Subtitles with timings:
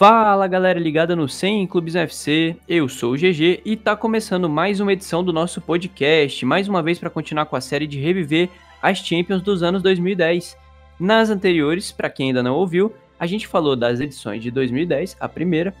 [0.00, 4.80] Fala galera ligada no 100 Clubes UFC, eu sou o GG e tá começando mais
[4.80, 8.48] uma edição do nosso podcast, mais uma vez para continuar com a série de reviver
[8.80, 10.56] as Champions dos anos 2010.
[10.98, 15.28] Nas anteriores, para quem ainda não ouviu, a gente falou das edições de 2010, a
[15.28, 15.74] primeira,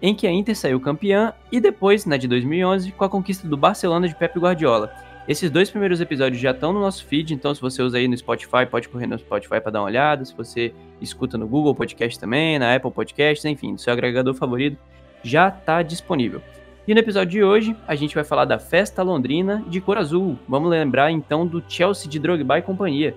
[0.00, 3.58] em que a Inter saiu campeã, e depois, na de 2011, com a conquista do
[3.58, 4.90] Barcelona de Pep Guardiola.
[5.28, 8.16] Esses dois primeiros episódios já estão no nosso feed, então se você usa aí no
[8.16, 10.24] Spotify, pode correr no Spotify para dar uma olhada.
[10.24, 14.78] Se você escuta no Google Podcast também, na Apple Podcast, enfim, no seu agregador favorito,
[15.24, 16.40] já está disponível.
[16.86, 20.38] E no episódio de hoje, a gente vai falar da festa londrina de cor azul.
[20.48, 23.16] Vamos lembrar então do Chelsea de Drogba e companhia.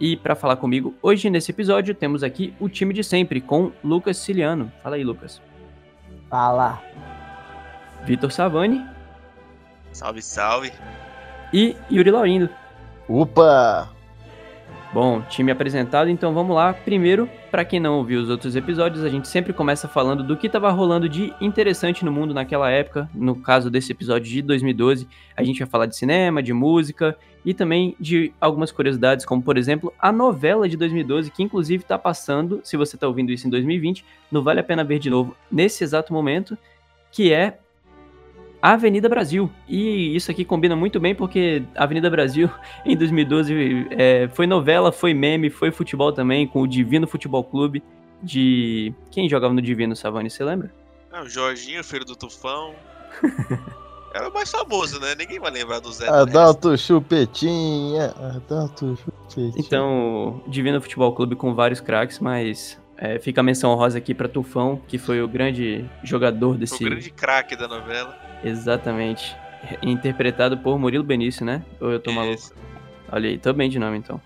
[0.00, 4.16] E para falar comigo hoje nesse episódio, temos aqui o time de sempre com Lucas
[4.16, 4.72] Ciliano.
[4.82, 5.40] Fala aí, Lucas.
[6.28, 6.82] Fala.
[8.04, 8.84] Vitor Savani.
[9.92, 10.72] Salve, salve
[11.52, 12.48] e Yuri Laurindo.
[13.08, 13.90] Opa!
[14.92, 16.72] Bom, time apresentado, então vamos lá.
[16.72, 20.46] Primeiro, para quem não ouviu os outros episódios, a gente sempre começa falando do que
[20.46, 23.08] estava rolando de interessante no mundo naquela época.
[23.14, 27.52] No caso desse episódio de 2012, a gente vai falar de cinema, de música e
[27.52, 32.60] também de algumas curiosidades, como por exemplo a novela de 2012, que inclusive está passando,
[32.64, 35.84] se você está ouvindo isso em 2020, não vale a pena ver de novo nesse
[35.84, 36.56] exato momento,
[37.12, 37.58] que é
[38.60, 39.50] Avenida Brasil.
[39.68, 42.50] E isso aqui combina muito bem porque Avenida Brasil
[42.84, 47.82] em 2012 é, foi novela, foi meme, foi futebol também, com o Divino Futebol Clube
[48.22, 48.92] de.
[49.10, 50.72] Quem jogava no Divino Savani, você lembra?
[51.12, 52.74] É, o Jorginho, filho do Tufão.
[54.14, 55.14] Era o mais famoso, né?
[55.14, 56.08] Ninguém vai lembrar do Zé.
[56.08, 59.52] Adalto Chupetinha, Adalto Chupetinha.
[59.56, 64.26] Então, Divino Futebol Clube com vários craques, mas é, fica a menção honrosa aqui para
[64.26, 66.82] Tufão, que foi o grande jogador desse.
[66.82, 68.27] O grande craque da novela.
[68.42, 69.36] Exatamente.
[69.82, 71.62] Interpretado por Murilo Benício, né?
[71.80, 72.20] Ou eu tô Isso.
[72.20, 72.42] maluco?
[73.10, 74.20] Olha aí, tô bem de nome então.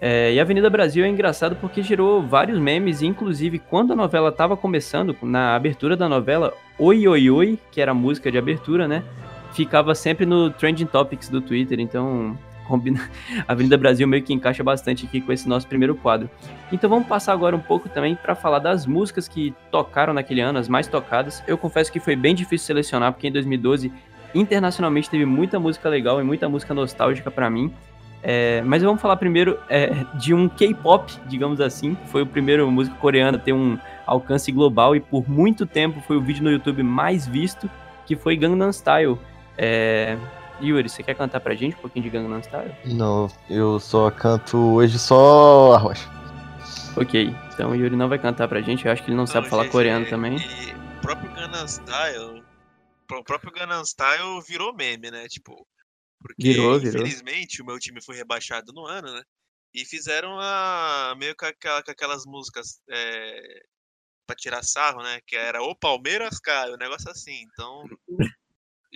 [0.00, 4.56] É, e Avenida Brasil é engraçado porque gerou vários memes, inclusive quando a novela estava
[4.56, 9.04] começando, na abertura da novela, Oi Oi Oi, que era a música de abertura, né?
[9.52, 13.00] Ficava sempre no Trending Topics do Twitter, então combina.
[13.46, 16.28] A Avenida Brasil meio que encaixa bastante aqui com esse nosso primeiro quadro.
[16.72, 20.58] Então vamos passar agora um pouco também para falar das músicas que tocaram naquele ano,
[20.58, 21.42] as mais tocadas.
[21.46, 23.92] Eu confesso que foi bem difícil selecionar, porque em 2012
[24.34, 27.72] internacionalmente teve muita música legal e muita música nostálgica para mim.
[28.22, 31.96] É, mas vamos falar primeiro é, de um K-pop, digamos assim.
[32.06, 36.16] Foi o primeiro música coreana a ter um alcance global e por muito tempo foi
[36.16, 37.68] o vídeo no YouTube mais visto,
[38.06, 39.18] que foi Gangnam Style.
[39.58, 40.16] É,
[40.60, 42.74] Yuri, você quer cantar pra gente um pouquinho de Gangnam Style?
[42.84, 46.08] Não, eu só canto hoje só a rocha.
[46.96, 49.26] Ok, então o Yuri não vai cantar pra gente, eu acho que ele não, não
[49.26, 50.36] sabe falar coreano também.
[50.36, 52.44] E o próprio Gangnam Style,
[53.10, 55.26] o próprio Gangnam Style virou meme, né?
[55.28, 55.66] Tipo,
[56.20, 57.02] porque virou, virou.
[57.02, 59.22] infelizmente o meu time foi rebaixado no ano, né?
[59.74, 63.62] E fizeram a meio com, aquela, aquelas músicas é,
[64.26, 65.20] pra tirar sarro, né?
[65.26, 67.42] Que era o Palmeiras cai, um negócio assim.
[67.52, 67.84] Então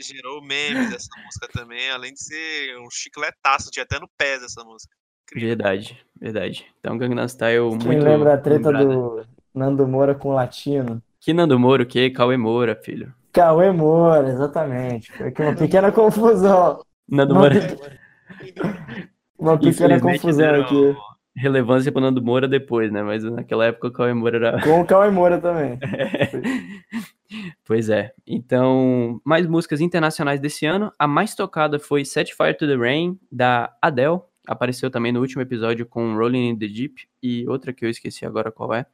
[0.02, 4.62] gerou memes essa música também, além de ser um chicletaço, tinha até no pés essa
[4.64, 4.94] música.
[5.24, 5.48] Incrível.
[5.48, 6.66] Verdade, verdade.
[6.78, 8.84] Então Gangnam Style Quem muito lembra a treta lembrada.
[8.84, 11.02] do Nando Moura com o Latino?
[11.20, 12.10] Que Nando Moura, o que?
[12.10, 13.12] Cauê Moura, filho.
[13.32, 15.10] Cauê Moura, exatamente.
[15.12, 16.80] Foi aqui uma pequena confusão.
[17.08, 17.60] Nando uma Moura.
[17.60, 19.10] Pe...
[19.38, 20.96] uma pequena confusão aqui.
[21.36, 23.02] Relevância pro Nando Moura depois, né?
[23.02, 24.62] Mas naquela época o Cauê Moura era.
[24.62, 25.78] Com o Cauê Moura também.
[27.64, 28.12] Pois é.
[28.26, 30.92] Então, mais músicas internacionais desse ano.
[30.98, 34.20] A mais tocada foi Set Fire to the Rain, da Adele.
[34.46, 38.24] Apareceu também no último episódio com Rolling in the Deep e outra que eu esqueci
[38.24, 38.86] agora qual é.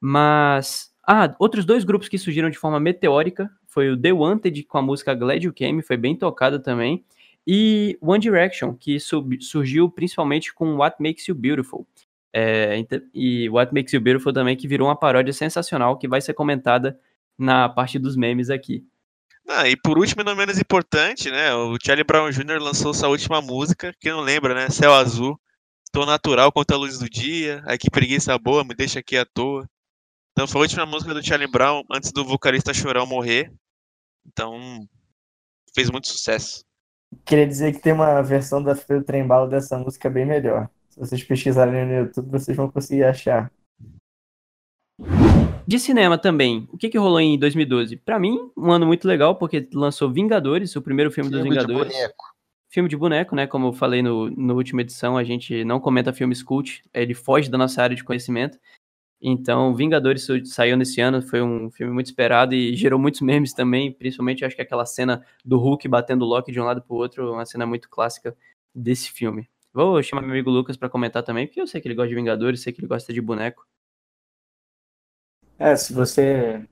[0.00, 0.90] Mas.
[1.06, 4.82] Ah, outros dois grupos que surgiram de forma meteórica foi o The Wanted com a
[4.82, 7.04] música Glad You Came, foi bem tocada também.
[7.46, 11.86] E One Direction, que surgiu principalmente com What Makes You Beautiful.
[12.32, 16.34] É, e What Makes You Beautiful também, que virou uma paródia sensacional que vai ser
[16.34, 16.98] comentada
[17.40, 18.84] na parte dos memes aqui.
[19.48, 21.52] Ah, e por último, e não menos importante, né?
[21.54, 22.60] O Charlie Brown Jr.
[22.60, 24.70] lançou sua última música, que não lembra, né?
[24.70, 25.40] Céu Azul.
[25.92, 27.62] Tô natural contra a luz do dia.
[27.66, 29.68] Ai que preguiça boa, me deixa aqui à toa.
[30.32, 33.52] Então foi a última música do Charlie Brown antes do vocalista Chorão morrer.
[34.24, 34.86] Então
[35.74, 36.64] fez muito sucesso.
[37.24, 40.68] Queria dizer que tem uma versão da Freio Trembalo dessa música bem melhor.
[40.90, 43.50] Se vocês pesquisarem no YouTube, vocês vão conseguir achar.
[45.66, 47.96] De cinema também, o que, que rolou em 2012?
[47.96, 51.92] Para mim, um ano muito legal, porque lançou Vingadores, o primeiro filme, filme dos Vingadores.
[51.92, 52.24] De boneco.
[52.68, 53.46] Filme de boneco, né?
[53.46, 57.50] Como eu falei no, no última edição, a gente não comenta filmes cult, ele foge
[57.50, 58.58] da nossa área de conhecimento.
[59.20, 63.92] Então, Vingadores saiu nesse ano, foi um filme muito esperado e gerou muitos memes também,
[63.92, 67.30] principalmente acho que aquela cena do Hulk batendo o Loki de um lado pro outro,
[67.32, 68.34] uma cena muito clássica
[68.74, 69.46] desse filme.
[69.74, 72.14] Vou chamar meu amigo Lucas para comentar também, porque eu sei que ele gosta de
[72.14, 73.66] Vingadores, sei que ele gosta de boneco.
[75.60, 76.66] É, se você.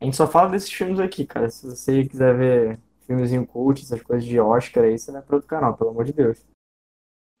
[0.00, 1.50] A gente só fala desses filmes aqui, cara.
[1.50, 5.48] Se você quiser ver filmezinho cult, essas coisas de Oscar aí, você vai para outro
[5.48, 6.38] canal, pelo amor de Deus.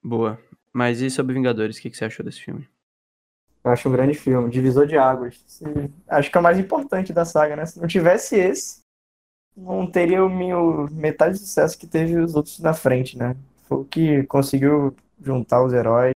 [0.02, 0.40] Boa.
[0.72, 2.68] Mas e sobre Vingadores, o que, que você achou desse filme?
[3.62, 5.44] Eu acho um grande filme, divisor de águas.
[6.08, 7.64] Acho que é o mais importante da saga, né?
[7.64, 8.80] Se não tivesse esse,
[9.56, 13.36] não teria o meu metade do sucesso que teve os outros na frente, né?
[13.68, 16.12] Foi o que conseguiu juntar os heróis.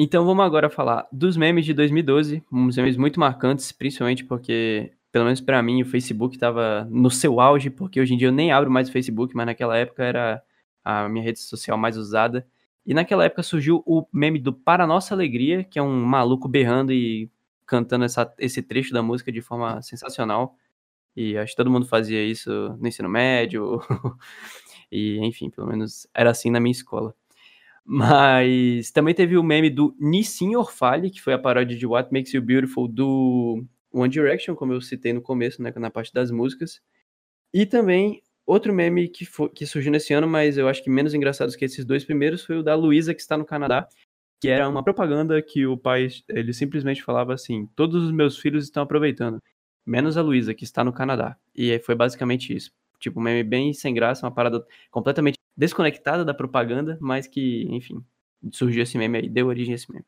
[0.00, 5.24] Então vamos agora falar dos memes de 2012, uns memes muito marcantes, principalmente porque, pelo
[5.24, 8.52] menos para mim, o Facebook estava no seu auge, porque hoje em dia eu nem
[8.52, 10.40] abro mais o Facebook, mas naquela época era
[10.84, 12.46] a minha rede social mais usada.
[12.86, 16.92] E naquela época surgiu o meme do Para Nossa Alegria, que é um maluco berrando
[16.92, 17.28] e
[17.66, 20.54] cantando essa, esse trecho da música de forma sensacional.
[21.16, 23.80] E acho que todo mundo fazia isso no ensino médio.
[24.92, 27.12] e, enfim, pelo menos era assim na minha escola.
[27.90, 32.34] Mas também teve o meme do Nissin Orfale, que foi a paródia de What Makes
[32.34, 36.82] You Beautiful do One Direction, como eu citei no começo, né, na parte das músicas.
[37.50, 41.14] E também outro meme que, foi, que surgiu nesse ano, mas eu acho que menos
[41.14, 43.88] engraçado que esses dois primeiros, foi o da Luísa, que está no Canadá,
[44.38, 48.64] que era uma propaganda que o pai, ele simplesmente falava assim, todos os meus filhos
[48.64, 49.42] estão aproveitando
[49.86, 51.38] menos a Luísa, que está no Canadá.
[51.56, 52.70] E foi basicamente isso.
[52.98, 58.04] Tipo, um meme bem sem graça, uma parada completamente desconectada da propaganda, mas que, enfim,
[58.52, 60.04] surgiu esse meme aí, deu origem a esse meme.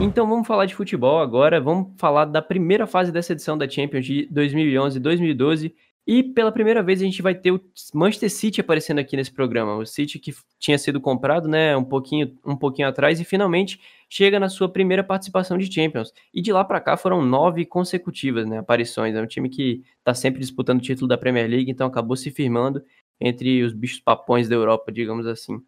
[0.00, 4.04] Então vamos falar de futebol agora, vamos falar da primeira fase dessa edição da Champions
[4.04, 5.74] de 2011 2012,
[6.06, 7.60] e pela primeira vez a gente vai ter o
[7.94, 9.76] Manchester City aparecendo aqui nesse programa.
[9.76, 14.40] O City que tinha sido comprado, né, um pouquinho, um pouquinho atrás e finalmente chega
[14.40, 16.12] na sua primeira participação de Champions.
[16.34, 19.14] E de lá para cá foram nove consecutivas, né, aparições.
[19.14, 22.30] É um time que está sempre disputando o título da Premier League, então acabou se
[22.32, 22.82] firmando
[23.20, 25.62] entre os bichos papões da Europa, digamos assim.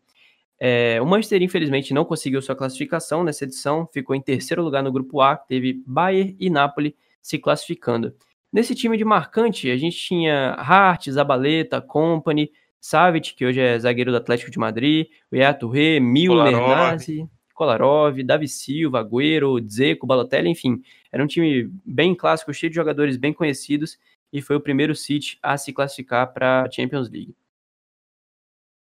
[0.59, 4.91] É, o Manchester, infelizmente, não conseguiu sua classificação nessa edição, ficou em terceiro lugar no
[4.91, 8.15] grupo A, teve Bayern e Napoli se classificando.
[8.55, 14.12] Nesse time de marcante, a gente tinha Hart, Zabaleta, Company, Savic, que hoje é zagueiro
[14.12, 20.81] do Atlético de Madrid, o Touré, Milner, Nazi, Kolarov, Davi Silva, Agüero, Dzeko, Balotelli, enfim.
[21.11, 23.99] Era um time bem clássico, cheio de jogadores bem conhecidos,
[24.33, 27.35] e foi o primeiro City a se classificar para a Champions League.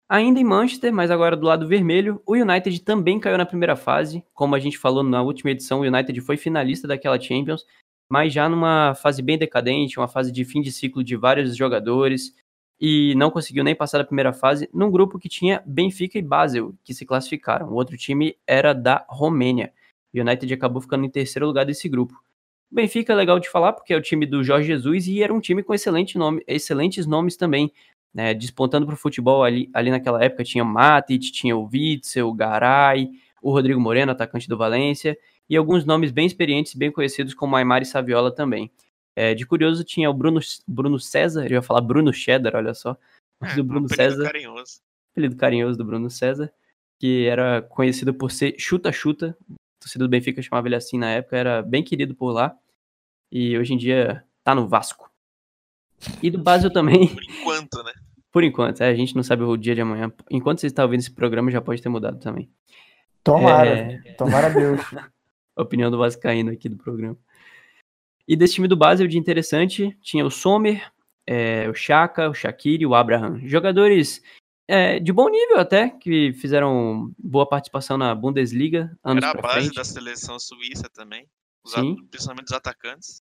[0.06, 4.23] Ainda em Manchester, mas agora do lado vermelho, o United também caiu na primeira fase.
[4.35, 7.64] Como a gente falou na última edição, o United foi finalista daquela Champions,
[8.08, 12.35] mas já numa fase bem decadente, uma fase de fim de ciclo de vários jogadores,
[12.81, 16.75] e não conseguiu nem passar da primeira fase, num grupo que tinha Benfica e Basel,
[16.85, 17.69] que se classificaram.
[17.69, 19.73] O outro time era da Romênia.
[20.14, 22.14] O United acabou ficando em terceiro lugar desse grupo.
[22.70, 25.32] O Benfica é legal de falar porque é o time do Jorge Jesus e era
[25.32, 27.73] um time com excelente nome, excelentes nomes também.
[28.14, 32.32] Né, despontando para o futebol ali, ali naquela época tinha Matic, tinha o Witzel, o
[32.32, 33.11] Garay,
[33.43, 37.82] o Rodrigo Moreno, atacante do Valência, e alguns nomes bem experientes, bem conhecidos, como Aymar
[37.82, 38.70] e Saviola também.
[39.14, 42.96] É, de curioso, tinha o Bruno, Bruno César, eu ia falar Bruno Cheddar, olha só,
[43.40, 44.81] mas é, o Bruno um César, carinhoso.
[45.12, 46.52] apelido carinhoso do Bruno César,
[47.00, 51.37] que era conhecido por ser chuta-chuta, o torcedor do Benfica chamava ele assim na época,
[51.37, 52.54] era bem querido por lá,
[53.32, 55.10] e hoje em dia tá no Vasco.
[56.22, 57.08] E do Basel também.
[57.08, 57.92] Por enquanto, né?
[58.31, 60.12] Por enquanto, é, a gente não sabe o dia de amanhã.
[60.31, 62.50] Enquanto você está ouvindo esse programa, já pode ter mudado também.
[63.25, 64.12] Tomara, é...
[64.12, 64.80] tomara Deus.
[65.56, 67.16] opinião do Vascaíno aqui do programa.
[68.28, 70.92] E desse time do Basel, de interessante, tinha o Sommer,
[71.26, 73.40] é, o Chaka, o Shaqiri e o Abraham.
[73.44, 74.22] Jogadores
[74.68, 78.96] é, de bom nível até, que fizeram boa participação na Bundesliga.
[79.02, 79.75] Anos Era a base frente.
[79.75, 81.28] da seleção suíça também,
[81.64, 81.96] os Sim.
[82.10, 83.22] principalmente os atacantes.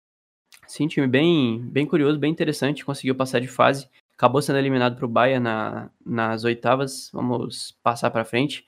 [0.67, 3.89] Sim, time bem, bem curioso, bem interessante, conseguiu passar de fase.
[4.13, 7.09] Acabou sendo eliminado para o Bayern na, nas oitavas.
[7.13, 8.65] Vamos passar para frente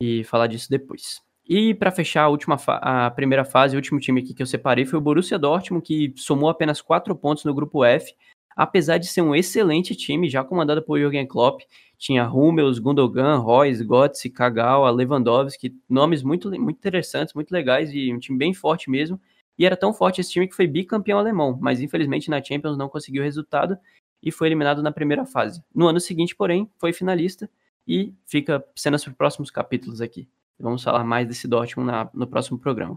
[0.00, 1.22] e falar disso depois.
[1.48, 4.84] E para fechar a última a primeira fase, o último time aqui que eu separei
[4.84, 8.14] foi o Borussia Dortmund, que somou apenas quatro pontos no grupo F,
[8.56, 11.62] apesar de ser um excelente time, já comandado por Jürgen Klopp.
[11.98, 18.18] Tinha Hummels, Gundogan, Royce, Götze, Kagawa, Lewandowski, nomes muito, muito interessantes, muito legais e um
[18.18, 19.20] time bem forte mesmo.
[19.58, 22.88] E era tão forte esse time que foi bicampeão alemão, mas infelizmente na Champions não
[22.88, 23.78] conseguiu resultado
[24.22, 25.62] e foi eliminado na primeira fase.
[25.74, 27.50] No ano seguinte, porém, foi finalista
[27.86, 30.28] e fica cenas para os próximos capítulos aqui.
[30.62, 32.96] Vamos falar mais desse Dortmund na, no próximo programa.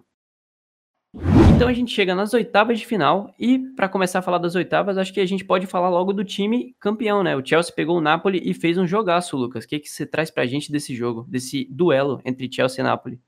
[1.56, 4.98] Então a gente chega nas oitavas de final e para começar a falar das oitavas,
[4.98, 7.36] acho que a gente pode falar logo do time campeão, né?
[7.36, 9.64] O Chelsea pegou o Napoli e fez um jogaço, Lucas.
[9.64, 13.20] O que que você traz pra gente desse jogo, desse duelo entre Chelsea e Napoli?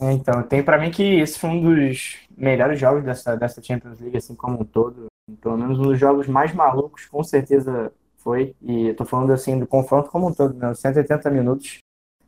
[0.00, 4.00] É, então, tem para mim que esse foi um dos melhores jogos dessa, dessa Champions
[4.00, 5.06] League, assim como um todo.
[5.40, 8.56] Pelo menos um dos jogos mais malucos, com certeza foi.
[8.60, 10.74] E eu tô falando assim do confronto como um todo, né?
[10.74, 11.78] 180 minutos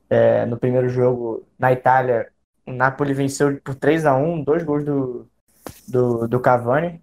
[0.08, 2.30] é, no primeiro jogo na Itália,
[2.66, 5.28] O Napoli venceu por 3 a 1 dois gols do,
[5.88, 7.02] do, do Cavani.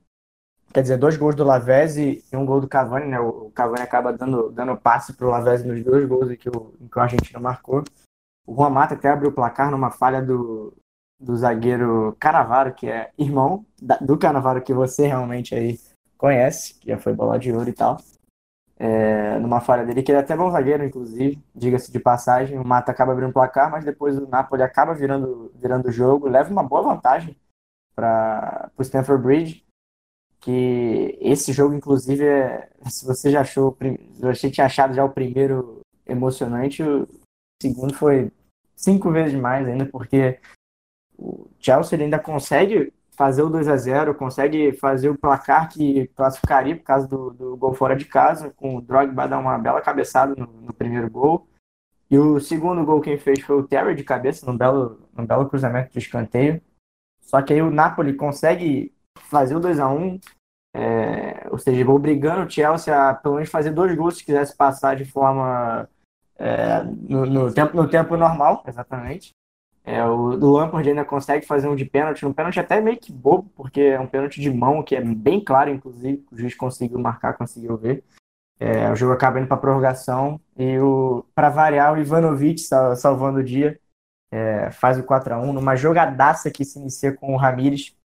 [0.74, 3.20] Quer dizer, dois gols do Lavezzi e um gol do Cavani, né?
[3.20, 7.01] O Cavani acaba dando, dando passe o Lavezzi nos dois gols que o, que o
[7.01, 7.84] argentino marcou.
[8.48, 10.74] O Juan Mata até abriu o placar numa falha do,
[11.20, 15.77] do zagueiro Canavaro, que é irmão da, do Canavaro que você realmente aí
[16.17, 17.98] conhece, que já foi bola de ouro e tal.
[18.83, 22.57] É, numa falha dele, que ele é até bom zagueiro, inclusive, diga-se de passagem.
[22.57, 26.27] O Mata acaba abrindo o placar, mas depois o Napoli acaba virando, virando o jogo,
[26.27, 27.38] leva uma boa vantagem
[27.95, 29.63] para o Stanford Bridge.
[30.39, 35.13] Que esse jogo, inclusive, é, se você já achou, se você tinha achado já o
[35.13, 37.07] primeiro emocionante, o
[37.61, 38.31] segundo foi
[38.75, 40.39] cinco vezes mais ainda, porque
[41.15, 46.75] o Chelsea ainda consegue fazer o 2 a 0 consegue fazer o placar que classificaria
[46.75, 50.33] por causa do, do gol fora de casa, com o Drogba dar uma bela cabeçada
[50.35, 51.47] no, no, primeiro gol.
[52.09, 55.47] E o segundo gol quem fez foi o Terry de cabeça, num belo, num belo
[55.47, 56.61] cruzamento de escanteio.
[57.21, 60.19] Só que aí o Napoli consegue fazer o 2 a 1
[60.73, 64.95] é, ou seja, obrigando o Chelsea a pelo menos fazer dois gols se quisesse passar
[64.95, 65.87] de forma
[66.39, 69.31] é, no, no, tempo, no tempo normal, exatamente.
[69.83, 73.11] É, o, o Lampard ainda consegue fazer um de pênalti, um pênalti até meio que
[73.11, 77.00] bobo, porque é um pênalti de mão, que é bem claro, inclusive, o juiz conseguiu
[77.00, 78.03] marcar, conseguiu ver.
[78.59, 80.75] É, o jogo acaba indo para prorrogação e
[81.33, 82.61] para variar o Ivanovic
[82.95, 83.79] salvando o dia
[84.31, 87.95] é, faz o 4 a 1 numa jogadaça que se inicia com o Ramires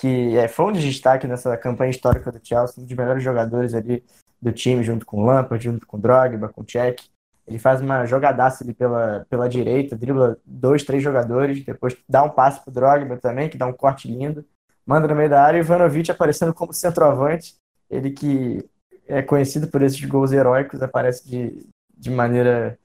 [0.00, 4.02] que é, foi um destaque nessa campanha histórica do Chelsea um dos melhores jogadores ali
[4.40, 7.10] do time junto com o Lampard junto com o Drogba com o Cech
[7.46, 12.30] ele faz uma jogadaça ali pela, pela direita, dribla dois, três jogadores, depois dá um
[12.30, 14.44] passe pro Drogba também, que dá um corte lindo,
[14.84, 17.54] manda no meio da área, e Ivanovic aparecendo como centroavante,
[17.88, 18.68] ele que
[19.06, 22.78] é conhecido por esses gols heróicos, aparece de, de maneira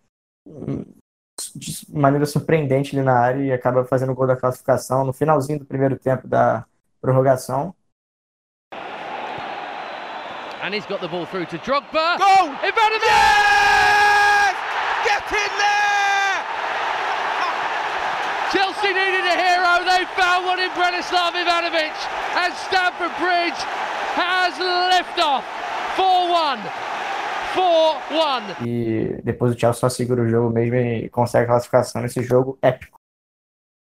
[1.55, 5.59] de maneira surpreendente ali na área e acaba fazendo o gol da classificação no finalzinho
[5.59, 6.65] do primeiro tempo da
[7.01, 7.73] prorrogação.
[10.63, 12.17] And he's got the ball through to Drogba.
[12.19, 12.49] Goal!
[12.61, 13.03] Ivanovic!
[13.03, 13.60] Yeah!
[15.03, 15.91] Get in there!
[18.51, 19.83] Chelsea needed a hero.
[19.85, 21.95] They found one in Branislav Ivanovic.
[22.35, 23.59] And Stamford Bridge
[24.15, 25.43] has liftoff.
[25.95, 26.59] 4-1.
[27.53, 28.65] 4-1.
[28.65, 32.57] E depois o Chelsea só segura o jogo mesmo e consegue a classificação nesse jogo
[32.61, 32.99] épico.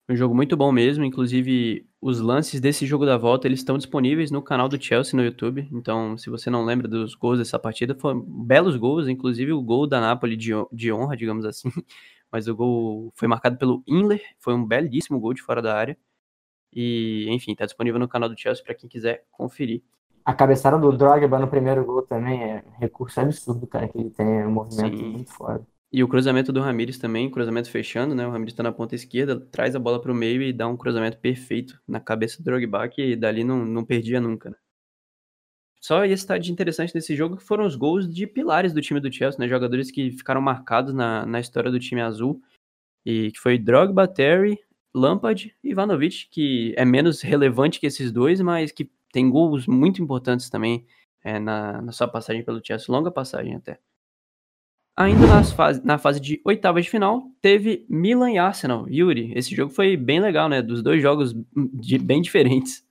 [0.09, 4.29] Um jogo muito bom mesmo, inclusive os lances desse jogo da volta, eles estão disponíveis
[4.29, 7.95] no canal do Chelsea no YouTube, então se você não lembra dos gols dessa partida,
[7.95, 11.69] foram belos gols, inclusive o gol da Napoli de, de honra, digamos assim,
[12.31, 15.97] mas o gol foi marcado pelo Inler, foi um belíssimo gol de fora da área,
[16.71, 19.81] e enfim, está disponível no canal do Chelsea para quem quiser conferir.
[20.23, 24.45] A cabeçada do Drogba no primeiro gol também é recurso absurdo, cara, que ele tem
[24.45, 25.11] um movimento Sim.
[25.11, 25.65] muito foda.
[25.91, 28.27] E o cruzamento do Ramires também, cruzamento fechando, né?
[28.27, 30.75] O Ramires está na ponta esquerda, traz a bola para o meio e dá um
[30.75, 34.57] cruzamento perfeito na cabeça do Drogba, que dali não, não perdia nunca, né?
[35.79, 38.99] Só esse tá de interessante nesse jogo que foram os gols de pilares do time
[38.99, 39.47] do Chelsea, né?
[39.47, 42.41] Jogadores que ficaram marcados na, na história do time azul.
[43.05, 44.59] E que foi Drogba, Terry,
[44.93, 50.01] Lampard e Ivanovic, que é menos relevante que esses dois, mas que tem gols muito
[50.01, 50.85] importantes também
[51.23, 53.79] é, na, na sua passagem pelo Chelsea, longa passagem até.
[54.99, 58.89] Ainda nas fase, na fase de oitavas de final, teve Milan e Arsenal.
[58.89, 60.59] Yuri, esse jogo foi bem legal, né?
[60.59, 62.83] Dos dois jogos de, bem diferentes.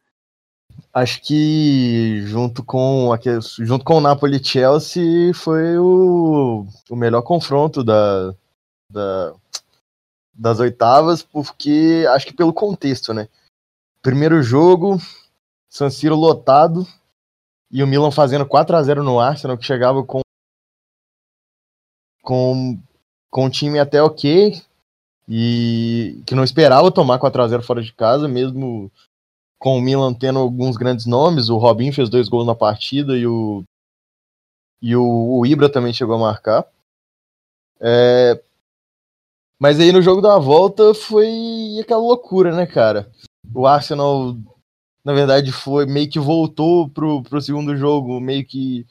[0.94, 3.10] Acho que junto com
[3.58, 8.32] junto com o Napoli e Chelsea foi o, o melhor confronto da,
[8.88, 9.34] da,
[10.32, 13.28] das oitavas, porque acho que pelo contexto, né?
[14.00, 14.96] Primeiro jogo,
[15.68, 16.86] San Siro lotado
[17.68, 20.20] e o Milan fazendo 4 a 0 no Arsenal, que chegava com
[22.26, 22.76] com,
[23.30, 24.60] com um time até ok
[25.28, 28.90] e que não esperava tomar 4 a 0 fora de casa, mesmo
[29.60, 31.48] com o Milan tendo alguns grandes nomes.
[31.48, 33.62] O Robin fez dois gols na partida e o,
[34.82, 36.66] e o, o Ibra também chegou a marcar.
[37.80, 38.42] É,
[39.56, 43.08] mas aí no jogo da volta foi aquela loucura, né, cara?
[43.54, 44.36] O Arsenal,
[45.04, 48.84] na verdade, foi meio que voltou pro, pro segundo jogo, meio que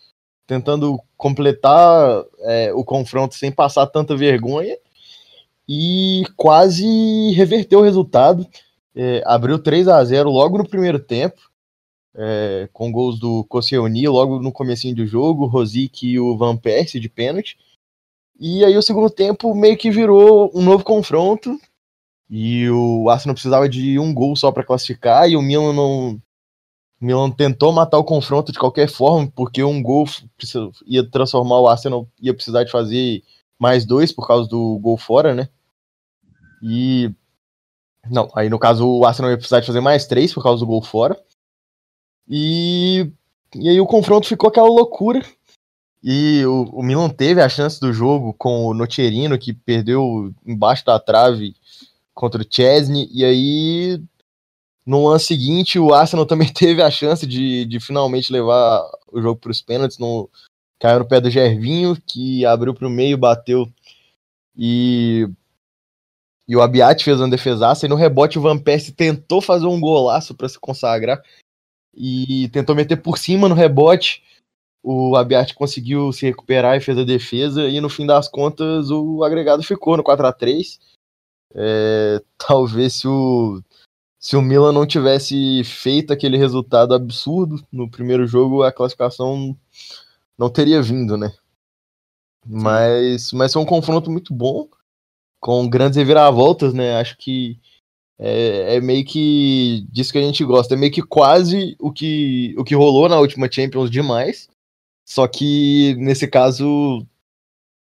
[0.47, 4.77] tentando completar é, o confronto sem passar tanta vergonha
[5.67, 8.47] e quase reverteu o resultado.
[8.95, 11.41] É, abriu 3 a 0 logo no primeiro tempo,
[12.15, 16.99] é, com gols do Koscielny logo no comecinho do jogo, Rosic e o Van Persie
[16.99, 17.57] de pênalti.
[18.39, 21.59] E aí o segundo tempo meio que virou um novo confronto
[22.29, 26.21] e o Arsenal precisava de um gol só para classificar e o Milan não
[27.01, 30.05] o Milan tentou matar o confronto de qualquer forma, porque um gol
[30.85, 33.23] ia transformar o Arsenal, ia precisar de fazer
[33.59, 35.49] mais dois por causa do gol fora, né?
[36.61, 37.11] E
[38.09, 40.67] Não, aí no caso o Arsenal ia precisar de fazer mais três por causa do
[40.67, 41.19] gol fora.
[42.27, 43.11] E,
[43.53, 45.21] e aí o confronto ficou aquela loucura.
[46.03, 50.85] E o, o Milan teve a chance do jogo com o Nocerino, que perdeu embaixo
[50.85, 51.55] da trave
[52.13, 53.09] contra o Chesney.
[53.11, 54.01] E aí,
[54.85, 59.39] no ano seguinte, o Arsenal também teve a chance de, de finalmente levar o jogo
[59.39, 59.97] para os pênaltis.
[59.97, 60.29] No,
[60.79, 63.67] caiu no pé do Gervinho, que abriu para o meio, bateu.
[64.55, 65.27] E
[66.47, 69.79] e o Abiat fez uma defesaça, e no rebote o Van Persie tentou fazer um
[69.79, 71.21] golaço para se consagrar.
[71.93, 74.23] E tentou meter por cima no rebote.
[74.83, 77.67] O Abiat conseguiu se recuperar e fez a defesa.
[77.67, 80.79] E no fim das contas o agregado ficou no 4 a 3
[81.55, 83.63] é, Talvez se o,
[84.25, 89.55] se o Milan não tivesse feito aquele resultado absurdo no primeiro jogo, a classificação
[90.35, 91.31] não teria vindo, né?
[92.43, 94.67] Mas, mas foi um confronto muito bom
[95.39, 96.95] com grandes reviravoltas, né?
[96.95, 97.59] Acho que
[98.17, 100.73] é, é, meio que disso que a gente gosta.
[100.73, 104.49] É meio que quase o que, o que rolou na última Champions demais.
[105.05, 107.05] Só que nesse caso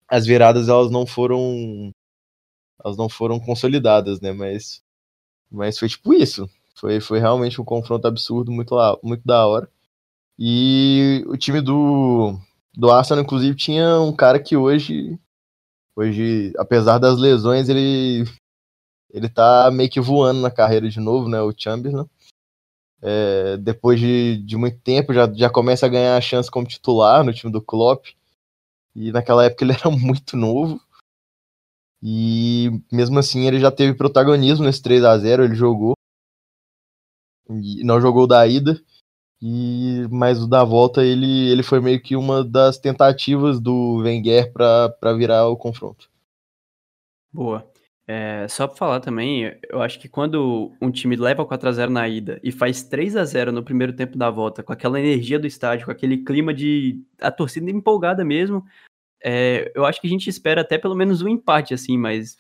[0.07, 1.90] as viradas elas não foram
[2.85, 4.33] elas não foram consolidadas, né?
[4.33, 4.85] Mas
[5.50, 6.49] mas foi tipo isso.
[6.75, 9.69] Foi, foi realmente um confronto absurdo, muito, lá, muito da hora.
[10.38, 12.38] E o time do,
[12.76, 15.19] do Arsenal, inclusive, tinha um cara que hoje
[15.97, 18.25] Hoje, apesar das lesões, ele
[19.11, 21.41] ele tá meio que voando na carreira de novo, né?
[21.41, 22.07] O Chamberlain.
[23.00, 27.25] É, depois de, de muito tempo, já, já começa a ganhar a chance como titular
[27.25, 28.09] no time do Klopp.
[28.95, 30.79] E naquela época ele era muito novo.
[32.03, 35.95] E mesmo assim ele já teve protagonismo nesse 3 a 0 ele jogou.
[37.49, 38.81] E não jogou da ida.
[39.41, 44.53] E mas o da volta ele, ele foi meio que uma das tentativas do Wenger
[44.53, 46.11] para virar o confronto.
[47.33, 47.71] Boa.
[48.09, 51.90] É, só para falar também, eu acho que quando um time leva 4 a 0
[51.90, 55.40] na ida e faz 3 a 0 no primeiro tempo da volta, com aquela energia
[55.40, 58.64] do estádio, com aquele clima de a torcida empolgada mesmo,
[59.29, 62.37] é, eu acho que a gente espera até pelo menos um empate assim, mas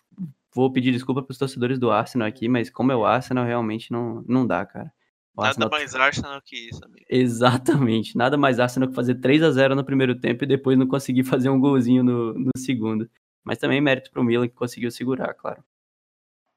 [0.54, 3.90] vou pedir desculpa para os torcedores do Arsenal aqui, mas como é o Arsenal, realmente
[3.90, 4.92] não, não dá, cara.
[5.36, 5.70] Nada Arsenal...
[5.70, 7.04] mais Arsenal que isso, amigo.
[7.10, 8.16] Exatamente.
[8.16, 11.24] Nada mais Arsenal que fazer 3 a 0 no primeiro tempo e depois não conseguir
[11.26, 13.10] fazer um golzinho no, no segundo.
[13.44, 15.64] Mas também mérito pro Milan que conseguiu segurar, claro.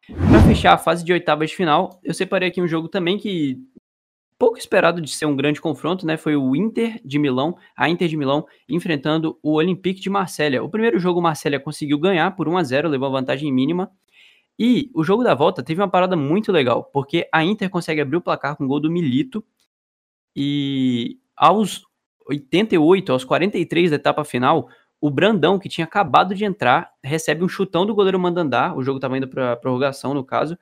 [0.07, 3.57] Para fechar a fase de oitavas de final, eu separei aqui um jogo também que
[4.39, 6.15] pouco esperado de ser um grande confronto, né?
[6.15, 10.63] Foi o Inter de Milão, a Inter de Milão enfrentando o Olympique de Marselha.
[10.63, 13.91] O primeiro jogo o Marselha conseguiu ganhar por 1 a 0, levou vantagem mínima.
[14.57, 18.17] E o jogo da volta teve uma parada muito legal, porque a Inter consegue abrir
[18.17, 19.43] o placar com o gol do Milito.
[20.35, 21.83] E aos
[22.27, 24.69] 88, aos 43 da etapa final,
[25.01, 28.73] o Brandão, que tinha acabado de entrar, recebe um chutão do goleiro Mandandá.
[28.73, 30.57] O jogo estava indo para prorrogação, no caso.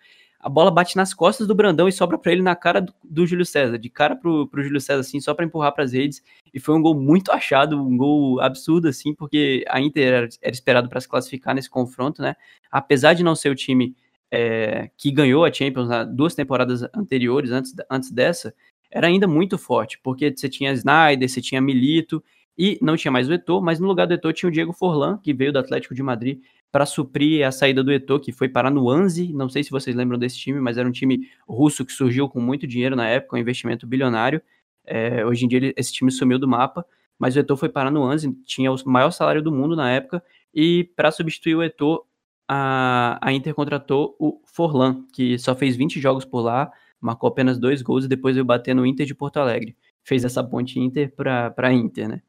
[0.48, 3.28] A bola bate nas costas do Brandão e sobra para ele na cara do, do,
[3.28, 6.24] Júlio César, de cara pro, pro Júlio César, assim, só para empurrar para as redes.
[6.54, 10.54] E foi um gol muito achado, um gol absurdo, assim, porque a Inter era, era
[10.54, 12.34] esperado para se classificar nesse confronto, né?
[12.72, 13.94] Apesar de não ser o time
[14.32, 18.54] é, que ganhou a Champions nas duas temporadas anteriores, antes, antes dessa,
[18.90, 22.24] era ainda muito forte, porque você tinha Snyder, você tinha Milito,
[22.58, 25.18] e não tinha mais o Eto'o, mas no lugar do Eto'o tinha o Diego Forlan,
[25.18, 26.42] que veio do Atlético de Madrid
[26.72, 29.32] para suprir a saída do Eto'o, que foi parar no Anzi.
[29.32, 32.42] Não sei se vocês lembram desse time, mas era um time russo que surgiu com
[32.42, 34.42] muito dinheiro na época, um investimento bilionário.
[34.86, 36.86] É, hoje em dia ele, esse time sumiu do mapa,
[37.20, 40.24] mas o Eto'o foi parar no Anzi, tinha o maior salário do mundo na época,
[40.54, 42.06] e para substituir o Eto'o,
[42.48, 47.60] a, a Inter contratou o Forlan, que só fez 20 jogos por lá, marcou apenas
[47.60, 49.76] dois gols e depois veio bater no Inter de Porto Alegre.
[50.04, 52.22] Fez essa ponte Inter para Inter, né?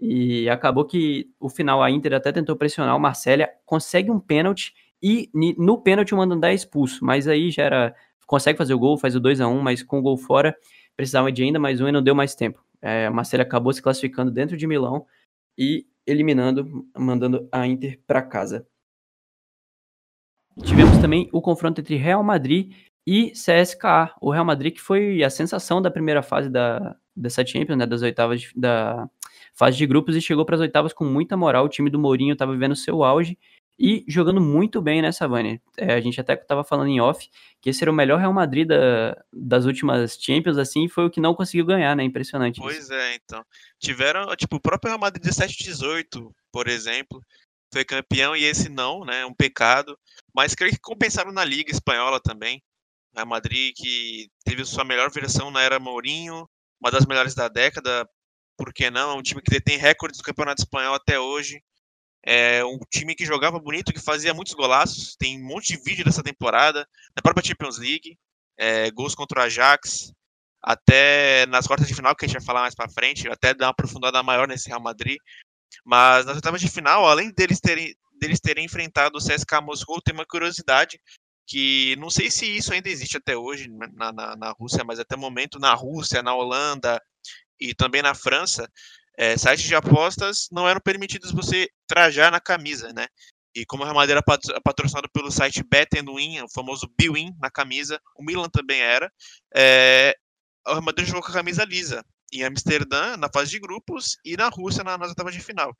[0.00, 4.74] E acabou que o final a Inter até tentou pressionar o Marcélia, consegue um pênalti
[5.02, 7.94] e no pênalti o Mandandá é expulso, mas aí já era
[8.26, 10.56] consegue fazer o gol, faz o 2 a 1 mas com o gol fora
[10.96, 12.62] precisava de ainda mais um e não deu mais tempo.
[12.80, 15.06] É, a Marcélia acabou se classificando dentro de Milão
[15.56, 18.66] e eliminando, mandando a Inter para casa.
[20.62, 22.74] Tivemos também o confronto entre Real Madrid
[23.06, 24.14] e CSKA.
[24.20, 28.02] O Real Madrid que foi a sensação da primeira fase da, dessa Champions, né, das
[28.02, 29.08] oitavas de, da
[29.54, 31.64] fase de grupos e chegou para as oitavas com muita moral.
[31.64, 33.38] O time do Mourinho estava vivendo seu auge
[33.78, 35.60] e jogando muito bem nessa Vânia.
[35.76, 37.30] É, a gente até estava falando em off
[37.62, 41.20] que esse era o melhor Real Madrid da, das últimas Champions, assim, foi o que
[41.20, 42.04] não conseguiu ganhar, né?
[42.04, 42.60] Impressionante.
[42.60, 42.92] Pois isso.
[42.92, 43.42] é, então.
[43.78, 47.22] Tiveram, tipo, o próprio Real Madrid 17-18, por exemplo,
[47.72, 49.24] foi campeão e esse não, né?
[49.24, 49.98] Um pecado.
[50.34, 52.62] Mas creio que compensaram na Liga Espanhola também.
[53.14, 56.46] Real Madrid que teve sua melhor versão na era Mourinho,
[56.80, 58.08] uma das melhores da década,
[58.60, 59.12] por que não?
[59.12, 61.62] É um time que detém recordes do Campeonato Espanhol até hoje.
[62.22, 65.16] É um time que jogava bonito, que fazia muitos golaços.
[65.16, 68.18] Tem um monte de vídeo dessa temporada, na própria Champions League,
[68.58, 70.12] é, gols contra o Ajax,
[70.62, 73.64] até nas quartas de final, que a gente vai falar mais para frente, até dar
[73.64, 75.16] uma aprofundada maior nesse Real Madrid.
[75.82, 80.12] Mas nas oitavas de final, além deles terem, deles terem enfrentado o CSKA Moscou, tem
[80.12, 81.00] uma curiosidade
[81.46, 85.16] que não sei se isso ainda existe até hoje na, na, na Rússia, mas até
[85.16, 87.00] o momento na Rússia, na Holanda
[87.60, 88.68] e também na França,
[89.18, 93.06] é, sites de apostas não eram permitidos você trajar na camisa, né?
[93.54, 94.22] E como Madrid era
[94.62, 99.12] patrocinado pelo site Bet Win, o famoso Biwin na camisa, o Milan também era,
[99.54, 100.14] é,
[100.66, 104.36] o Real Madrid jogou com a camisa lisa em Amsterdã, na fase de grupos, e
[104.36, 105.76] na Rússia, na, nas oitavas de final.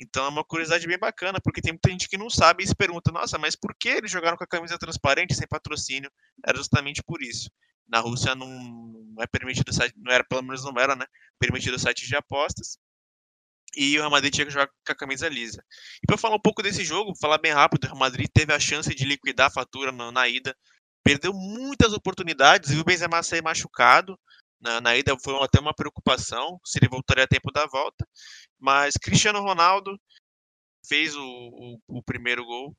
[0.00, 2.74] Então é uma curiosidade bem bacana, porque tem muita gente que não sabe e se
[2.74, 6.10] pergunta, nossa, mas por que eles jogaram com a camisa transparente sem patrocínio?
[6.46, 7.50] Era justamente por isso.
[7.88, 11.06] Na Rússia não, não é permitido, não era, pelo menos não era, né?
[11.38, 12.78] Permitido site de apostas.
[13.76, 15.62] E o Real Madrid tinha que jogar com a camisa lisa.
[16.02, 18.60] E para falar um pouco desse jogo, falar bem rápido, o Real Madrid teve a
[18.60, 20.56] chance de liquidar a fatura na, na ida,
[21.02, 24.18] perdeu muitas oportunidades, viu o Benzema sair machucado,
[24.60, 28.06] na, na, ida foi até uma preocupação se ele voltaria a tempo da volta.
[28.58, 29.98] Mas Cristiano Ronaldo
[30.86, 32.76] fez o, o, o primeiro gol.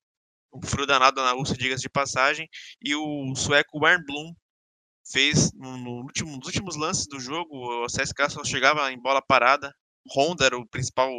[0.54, 2.50] Um frio danado na Rússia, diga-se de passagem.
[2.82, 4.34] E o sueco Wernbloom
[5.12, 7.84] fez no, no último, nos últimos lances do jogo.
[7.84, 9.74] O CSK só chegava em bola parada.
[10.16, 11.12] Honda era o principal,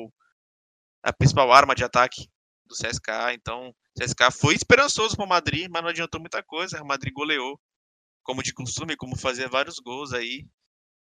[1.02, 2.28] a principal arma de ataque
[2.64, 3.34] do CSK.
[3.34, 6.82] Então, o CSK foi esperançoso para o Madrid, mas não adiantou muita coisa.
[6.82, 7.60] O Madrid goleou
[8.22, 10.46] como de costume, como fazia vários gols aí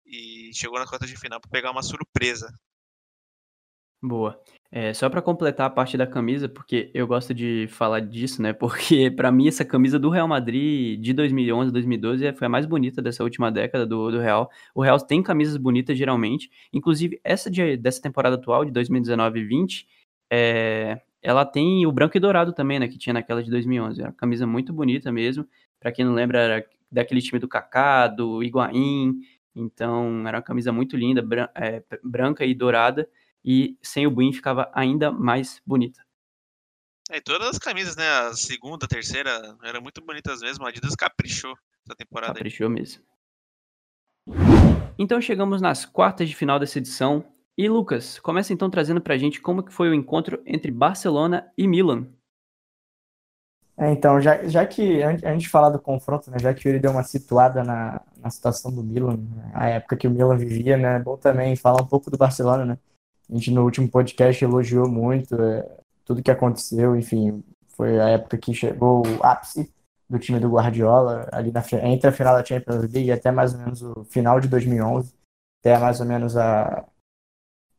[0.05, 2.51] e chegou na quarta de final para pegar uma surpresa.
[4.01, 4.39] Boa.
[4.71, 8.53] É, só para completar a parte da camisa, porque eu gosto de falar disso, né?
[8.53, 13.01] Porque para mim essa camisa do Real Madrid de 2011, 2012 foi a mais bonita
[13.01, 14.49] dessa última década do, do Real.
[14.75, 19.45] O Real tem camisas bonitas geralmente, inclusive essa de, dessa temporada atual de 2019 e
[19.45, 19.87] 20,
[20.31, 22.87] é, ela tem o branco e dourado também, né?
[22.87, 24.01] Que tinha naquela de 2011.
[24.01, 25.47] É uma camisa muito bonita mesmo.
[25.79, 29.21] Para quem não lembra, era daquele time do Kaká, do Higuaín.
[29.55, 33.07] Então, era uma camisa muito linda, bran é, branca e dourada.
[33.45, 36.03] E sem o Buin ficava ainda mais bonita.
[37.11, 38.09] É, todas as camisas, né?
[38.09, 40.65] A segunda, a terceira, eram muito bonitas mesmo.
[40.65, 41.55] A Adidas caprichou
[41.85, 42.33] essa temporada.
[42.33, 42.73] Caprichou aí.
[42.73, 43.03] mesmo.
[44.97, 47.23] Então chegamos nas quartas de final dessa edição.
[47.55, 51.67] E Lucas, começa então trazendo pra gente como que foi o encontro entre Barcelona e
[51.67, 52.07] Milan.
[53.77, 56.91] É, então, já, já que, antes de falar do confronto, né, já que ele deu
[56.91, 60.95] uma situada na, na situação do Milan, né, a época que o Milan vivia, né,
[60.95, 62.77] é bom também falar um pouco do Barcelona, né?
[63.29, 68.37] A gente no último podcast elogiou muito é, tudo que aconteceu, enfim, foi a época
[68.37, 69.73] que chegou o ápice
[70.09, 73.59] do time do Guardiola, ali na, entre a final da Champions League até mais ou
[73.59, 75.13] menos o final de 2011,
[75.61, 76.85] até mais ou menos a,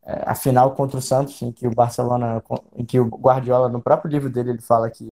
[0.05, 2.43] é, a final contra o Santos, em que o Barcelona,
[2.75, 5.09] em que o Guardiola, no próprio livro dele, ele fala que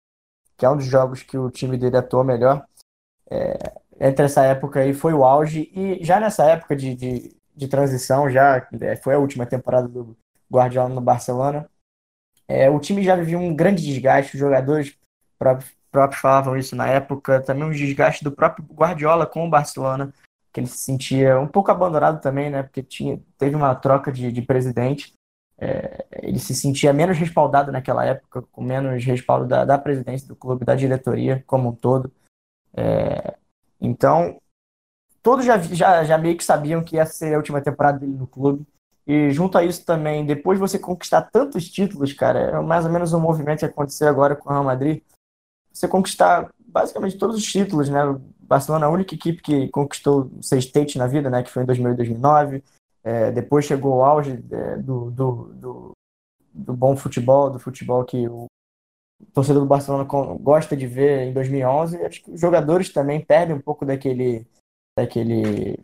[0.60, 2.66] que é um dos jogos que o time dele atuou melhor.
[3.30, 7.68] É, entre essa época aí foi o auge, e já nessa época de, de, de
[7.68, 10.16] transição, já é, foi a última temporada do
[10.50, 11.68] Guardiola no Barcelona,
[12.48, 14.96] é, o time já vivia um grande desgaste, os jogadores
[15.38, 20.12] próprios, próprios falavam isso na época, também um desgaste do próprio Guardiola com o Barcelona,
[20.52, 24.32] que ele se sentia um pouco abandonado também, né, porque tinha, teve uma troca de,
[24.32, 25.12] de presidente,
[25.58, 30.34] é, ele se sentia menos respaldado naquela época, com menos respaldo da, da presidência do
[30.34, 32.10] clube, da diretoria como um todo.
[32.74, 33.36] É,
[33.80, 34.40] então,
[35.22, 38.26] todos já, já, já meio que sabiam que ia ser a última temporada dele no
[38.26, 38.66] clube.
[39.06, 42.92] E junto a isso também, depois de você conquistar tantos títulos, cara, é mais ou
[42.92, 45.02] menos um movimento que aconteceu agora com o Real Madrid.
[45.72, 48.04] Você conquistar basicamente todos os títulos, né?
[48.04, 51.42] O Barcelona a única equipe que conquistou seis states na vida, né?
[51.42, 52.64] Que foi em 2008 e 2009.
[53.02, 55.92] É, depois chegou o auge é, do, do, do,
[56.52, 58.46] do, bom futebol, do futebol que o
[59.32, 62.04] torcedor do Barcelona gosta de ver em 2011.
[62.04, 64.46] Acho que os jogadores também perdem um pouco daquele,
[64.96, 65.78] daquele,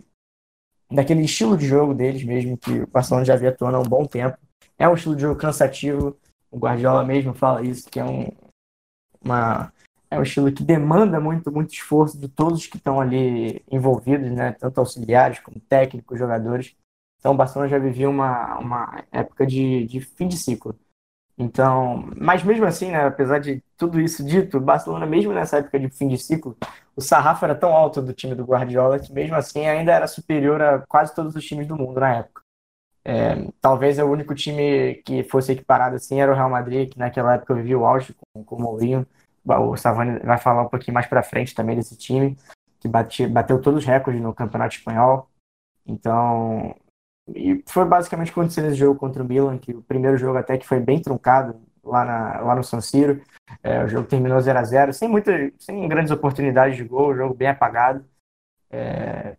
[0.90, 4.04] daquele estilo de jogo deles mesmo, que o Barcelona já havia atuando há um bom
[4.04, 4.36] tempo.
[4.78, 6.16] É um estilo de jogo cansativo,
[6.50, 8.28] o Guardiola mesmo fala isso, que é um,
[9.22, 9.72] uma,
[10.10, 14.52] é um estilo que demanda muito, muito esforço de todos que estão ali envolvidos, né?
[14.52, 16.74] tanto auxiliares como técnicos, jogadores.
[17.18, 20.78] Então o Barcelona já vivia uma, uma época de, de fim de ciclo.
[21.38, 25.78] Então, mas mesmo assim, né, apesar de tudo isso dito, o Barcelona, mesmo nessa época
[25.78, 26.56] de fim de ciclo,
[26.94, 30.62] o sarrafo era tão alto do time do Guardiola que mesmo assim ainda era superior
[30.62, 32.42] a quase todos os times do mundo na época.
[33.04, 37.34] É, talvez o único time que fosse equiparado assim era o Real Madrid, que naquela
[37.34, 39.06] época vivia o auge com, com o Mourinho.
[39.44, 42.36] O Savani vai falar um pouquinho mais para frente também desse time,
[42.80, 45.30] que bate, bateu todos os recordes no Campeonato Espanhol.
[45.86, 46.74] Então,
[47.34, 50.66] e foi basicamente aconteceu nesse jogo contra o Milan, que o primeiro jogo até que
[50.66, 51.60] foi bem truncado.
[51.82, 53.22] lá, na, lá no San Siro.
[53.62, 57.16] É, o jogo terminou 0 a 0 sem, muita, sem grandes oportunidades de gol, o
[57.16, 58.04] jogo bem apagado.
[58.70, 59.36] É,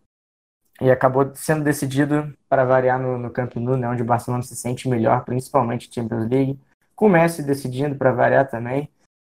[0.80, 4.56] e acabou sendo decidido para variar no, no Camp Nou, né, onde o Barcelona se
[4.56, 6.60] sente melhor, principalmente Champions League.
[6.94, 8.88] Com o Messi decidindo para variar também.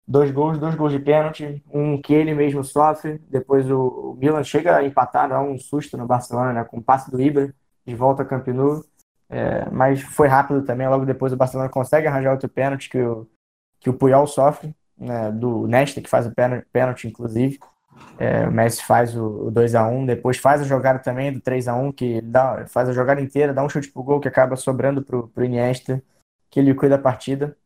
[0.07, 3.19] Dois gols, dois gols de pênalti, um que ele mesmo sofre.
[3.29, 6.83] Depois o, o Milan chega a empatar, dá um susto no Barcelona, né, com o
[6.83, 7.55] passe do Ibra
[7.90, 8.46] de volta ao Camp.
[9.29, 10.88] É, mas foi rápido também.
[10.88, 13.29] Logo depois o Barcelona consegue arranjar outro pênalti que o,
[13.79, 16.33] que o Puyol sofre, né, do Nesta, que faz o
[16.72, 17.59] pênalti, inclusive.
[18.18, 22.20] É, o Messi faz o, o 2x1, depois faz a jogada também do 3x1, que
[22.20, 25.44] dá, faz a jogada inteira, dá um chute pro gol que acaba sobrando pro, pro
[25.44, 26.03] Iniesta,
[26.50, 27.57] que ele cuida da partida.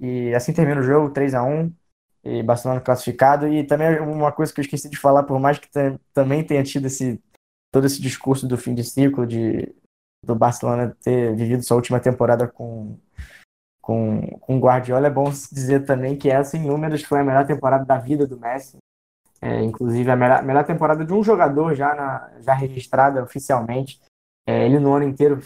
[0.00, 1.72] E assim termina o jogo, 3x1,
[2.24, 3.46] e Barcelona classificado.
[3.48, 5.68] E também uma coisa que eu esqueci de falar, por mais que
[6.12, 7.22] também tenha tido esse,
[7.74, 9.74] todo esse discurso do fim de ciclo, de,
[10.24, 12.96] do Barcelona ter vivido sua última temporada com
[13.82, 17.84] com, com Guardiola, é bom dizer também que essa, em números, foi a melhor temporada
[17.84, 18.78] da vida do Messi.
[19.42, 24.00] É, inclusive, a melhor, melhor temporada de um jogador já, na, já registrada oficialmente.
[24.46, 25.38] É, ele, no ano inteiro,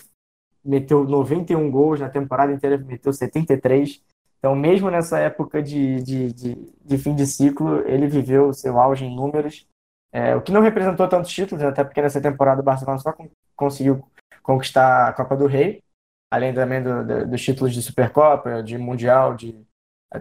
[0.64, 4.00] meteu 91 gols, na temporada inteira, meteu 73.
[4.38, 8.78] Então, mesmo nessa época de, de, de, de fim de ciclo, ele viveu o seu
[8.78, 9.66] auge em números.
[10.12, 13.14] É, o que não representou tantos títulos, até porque nessa temporada o Barcelona só
[13.54, 14.06] conseguiu
[14.42, 15.82] conquistar a Copa do Rei,
[16.30, 19.60] além também do, do, dos títulos de Supercopa, de Mundial, de,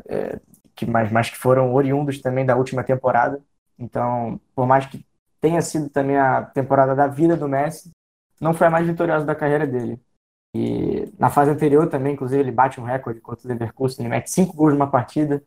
[0.09, 0.39] é,
[0.75, 3.41] que mais, mais que foram oriundos também da última temporada.
[3.79, 5.05] Então, por mais que
[5.39, 7.91] tenha sido também a temporada da vida do Messi,
[8.39, 9.99] não foi a mais vitoriosa da carreira dele.
[10.55, 14.29] E na fase anterior também, inclusive, ele bate um recorde contra o Leverkusen, ele mete
[14.29, 15.43] cinco gols numa partida,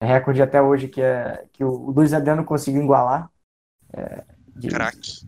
[0.00, 3.30] é recorde até hoje que, é, que o Luiz Adriano conseguiu igualar.
[3.92, 4.24] É,
[4.68, 5.26] Crack.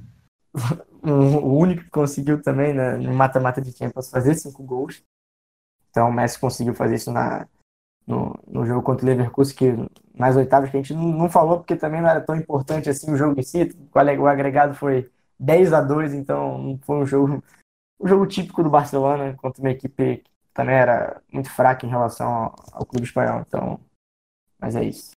[1.02, 5.02] o único que conseguiu também né, no mata-mata de Champions fazer cinco gols.
[5.90, 7.46] Então o Messi conseguiu fazer isso na,
[8.06, 9.72] no, no jogo contra o Leverkusen, que
[10.14, 13.12] nas oitavas que a gente não, não, falou porque também não era tão importante assim
[13.12, 13.70] o jogo em si.
[13.92, 17.42] O agregado foi 10 a 2 então não foi um jogo,
[18.00, 22.28] um jogo típico do Barcelona contra uma equipe que também era muito fraca em relação
[22.28, 23.40] ao, ao clube espanhol.
[23.46, 23.80] Então,
[24.58, 25.12] mas é isso.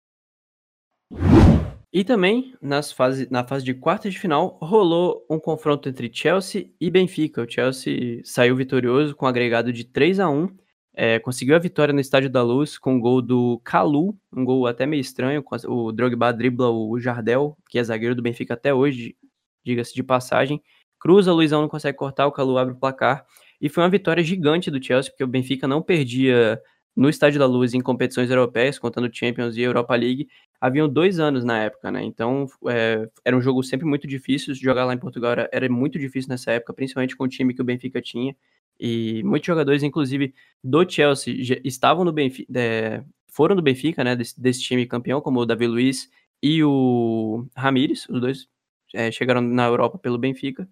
[1.97, 6.67] E também, nas fase, na fase de quartas de final, rolou um confronto entre Chelsea
[6.79, 7.41] e Benfica.
[7.41, 10.47] O Chelsea saiu vitorioso com um agregado de 3 a 1
[10.93, 14.45] é, conseguiu a vitória no Estádio da Luz com o um gol do Calu, um
[14.45, 15.43] gol até meio estranho.
[15.69, 19.17] O Drogba dribla o Jardel, que é zagueiro do Benfica até hoje,
[19.65, 20.63] diga-se de passagem.
[21.01, 23.25] Cruza, o Luizão não consegue cortar, o Calu abre o placar.
[23.59, 26.61] E foi uma vitória gigante do Chelsea, porque o Benfica não perdia
[26.97, 30.29] no Estádio da Luz em competições europeias, contando Champions e Europa League,
[30.59, 32.03] haviam dois anos na época, né?
[32.03, 34.55] Então é, era um jogo sempre muito difícil.
[34.55, 37.61] Jogar lá em Portugal era, era, muito difícil nessa época, principalmente com o time que
[37.61, 38.35] o Benfica tinha.
[38.81, 44.17] E muitos jogadores, inclusive do Chelsea, estavam no Benfica, é, foram do Benfica, né?
[44.17, 46.11] Desse, desse, time campeão, como o Davi Luiz
[46.43, 48.49] e o Ramires, os dois
[48.95, 50.67] é, chegaram na Europa pelo Benfica.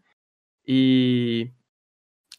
[0.67, 1.51] E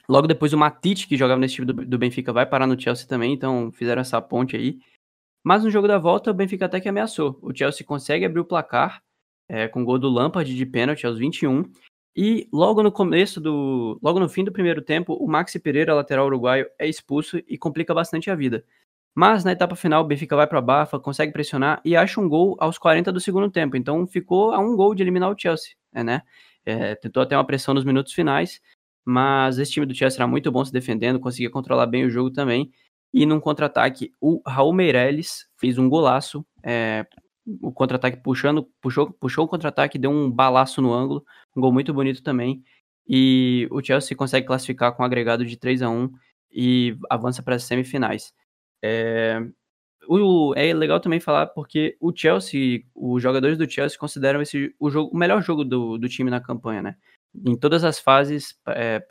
[0.08, 3.08] logo depois o Matite, que jogava nesse time do, do Benfica, vai parar no Chelsea
[3.08, 4.80] também, então fizeram essa ponte aí.
[5.44, 7.38] Mas no jogo da volta, o Benfica até que ameaçou.
[7.42, 9.02] O Chelsea consegue abrir o placar
[9.48, 11.64] é, com o gol do Lampard de pênalti aos 21.
[12.16, 14.00] E logo no começo do.
[14.02, 17.94] Logo no fim do primeiro tempo, o Maxi Pereira, lateral uruguaio, é expulso e complica
[17.94, 18.64] bastante a vida.
[19.14, 22.56] Mas na etapa final, o Benfica vai para Bafa, consegue pressionar e acha um gol
[22.60, 23.78] aos 40 do segundo tempo.
[23.78, 26.22] Então ficou a um gol de eliminar o Chelsea, né?
[26.66, 28.62] É, tentou até uma pressão nos minutos finais,
[29.06, 32.32] mas esse time do Chelsea era muito bom se defendendo, conseguia controlar bem o jogo
[32.32, 32.72] também.
[33.14, 36.46] E num contra-ataque, o Raul Meirelles fez um golaço.
[36.64, 37.06] É,
[37.62, 41.24] o contra-ataque puxando, puxou, puxou o contra-ataque, deu um balaço no ângulo.
[41.56, 42.64] Um gol muito bonito também.
[43.08, 46.12] E o Chelsea consegue classificar com um agregado de 3 a 1
[46.52, 48.34] e avança para as semifinais.
[48.84, 49.40] É,
[50.08, 54.90] o, é legal também falar porque o Chelsea, os jogadores do Chelsea consideram esse o,
[54.90, 56.96] jogo, o melhor jogo do, do time na campanha, né?
[57.46, 59.06] Em todas as fases, é,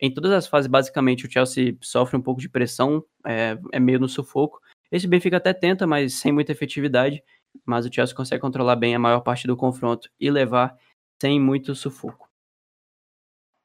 [0.00, 3.98] em todas as fases, basicamente, o Chelsea sofre um pouco de pressão, é, é meio
[3.98, 4.60] no sufoco.
[4.90, 7.22] Esse Benfica até tenta, mas sem muita efetividade.
[7.64, 10.76] Mas o Chelsea consegue controlar bem a maior parte do confronto e levar
[11.20, 12.28] sem muito sufoco.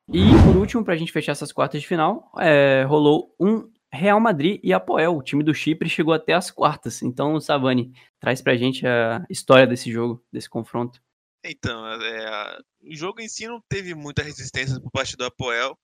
[0.08, 4.20] E por último, para a gente fechar essas quartas de final, é, rolou um Real
[4.20, 5.18] Madrid e Apoel.
[5.18, 7.02] O time do Chipre chegou até as quartas.
[7.02, 11.02] Então, Savani, traz para a gente a história desse jogo, desse confronto.
[11.44, 15.78] Então, é, o jogo em si não teve muita resistência por parte do Apoel.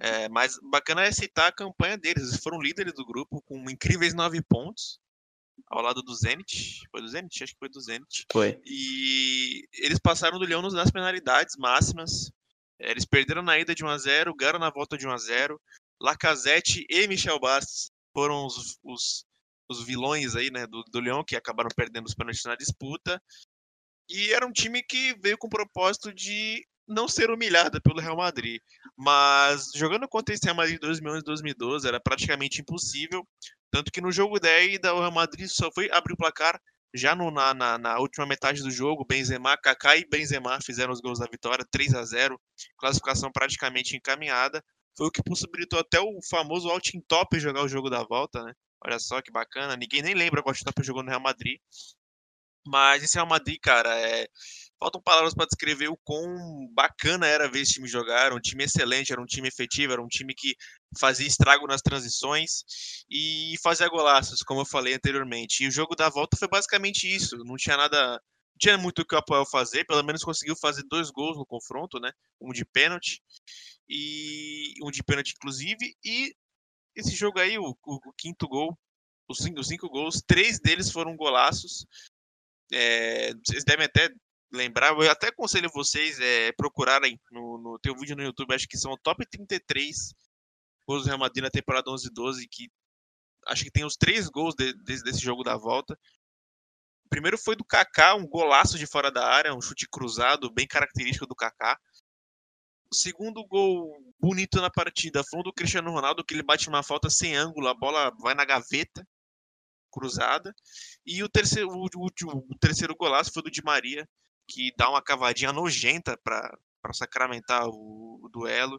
[0.00, 2.28] É, mas bacana é citar a campanha deles.
[2.28, 5.00] Eles foram líderes do grupo com incríveis nove pontos
[5.66, 6.82] ao lado do Zenit.
[6.90, 7.42] Foi do Zenit?
[7.42, 8.26] Acho que foi do Zenit.
[8.30, 8.60] Foi.
[8.64, 12.30] E eles passaram do Leão nas penalidades máximas.
[12.78, 15.16] É, eles perderam na ida de 1 a 0 ganharam na volta de 1 a
[15.16, 15.60] 0
[16.00, 19.26] Lacazette e Michel Bastos foram os, os
[19.68, 23.22] os vilões aí, né, do, do Leão, que acabaram perdendo os pênaltis na disputa.
[24.08, 28.16] E era um time que veio com o propósito de não ser humilhada pelo Real
[28.16, 28.60] Madrid.
[28.96, 33.26] Mas jogando contra esse Real Madrid em 2011 e 2012 era praticamente impossível.
[33.70, 36.58] Tanto que no jogo 10 o Real Madrid só foi abrir o placar
[36.94, 39.04] já no, na, na, na, última metade do jogo.
[39.04, 42.40] Benzema, Kaká e Benzema fizeram os gols da vitória, 3 a 0
[42.78, 44.64] classificação praticamente encaminhada.
[44.96, 48.52] Foi o que possibilitou até o famoso Altin Top jogar o jogo da volta, né?
[48.84, 49.76] Olha só que bacana.
[49.76, 51.60] Ninguém nem lembra qual Top jogou no Real Madrid.
[52.68, 54.28] Mas esse Real Madrid, cara, é...
[54.78, 58.26] faltam palavras para descrever o quão bacana era ver esse time jogar.
[58.26, 60.54] Era um time excelente, era um time efetivo, era um time que
[60.98, 62.62] fazia estrago nas transições
[63.10, 65.64] e fazia golaços, como eu falei anteriormente.
[65.64, 67.36] E o jogo da volta foi basicamente isso.
[67.44, 68.12] Não tinha nada.
[68.12, 71.46] Não tinha muito o que o Apoel fazer, pelo menos conseguiu fazer dois gols no
[71.46, 72.10] confronto, né?
[72.40, 73.22] Um de pênalti
[73.88, 76.34] e um de pênalti inclusive e
[76.98, 78.76] esse jogo aí, o, o, o quinto gol,
[79.28, 81.86] os cinco, os cinco, gols, três deles foram golaços.
[82.72, 84.10] É, vocês devem até
[84.52, 88.78] lembrar, eu até aconselho vocês é, procurarem no, no teu vídeo no YouTube, acho que
[88.78, 90.14] são o top 33
[90.86, 92.70] gols do Real Madrid na temporada 11 12, que
[93.46, 95.98] acho que tem os três gols de, de, desse jogo da volta.
[97.04, 100.66] O primeiro foi do Kaká, um golaço de fora da área, um chute cruzado, bem
[100.66, 101.78] característico do Kaká.
[102.90, 106.82] O segundo gol bonito na partida foi o do Cristiano Ronaldo, que ele bate uma
[106.82, 109.06] falta sem ângulo, a bola vai na gaveta,
[109.90, 110.54] cruzada.
[111.08, 112.10] E o terceiro, o, o,
[112.50, 114.06] o terceiro golaço foi do Di Maria,
[114.46, 116.58] que dá uma cavadinha nojenta para
[116.92, 118.78] sacramentar o, o, duelo.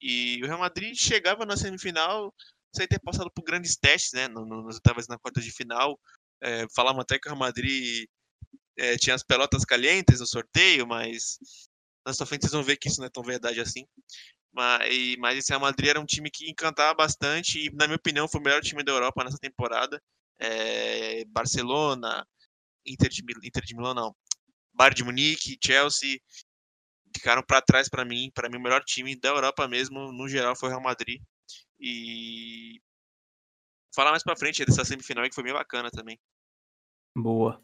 [0.00, 2.34] E o Real Madrid chegava na semifinal
[2.74, 4.28] sem ter passado por grandes testes, né?
[4.28, 6.00] Nas oitavas na quarta de final.
[6.42, 8.08] É, falamos até que o Real Madrid
[8.78, 11.38] é, tinha as pelotas calientes no sorteio, mas
[12.06, 13.86] na sua frente vocês vão ver que isso não é tão verdade assim.
[14.54, 18.26] Mas, mas esse Real Madrid era um time que encantava bastante e, na minha opinião,
[18.26, 20.00] foi o melhor time da Europa nessa temporada.
[20.40, 22.26] É, Barcelona,
[22.86, 24.16] Inter de, Inter de Milão, não.
[24.72, 26.20] Bayern de Munique, Chelsea,
[27.14, 28.30] ficaram para trás para mim.
[28.34, 31.20] Para mim, o melhor time da Europa mesmo, no geral, foi o Real Madrid.
[31.80, 32.80] E
[33.94, 36.18] falar mais para frente dessa semifinal que foi bem bacana também.
[37.16, 37.60] Boa.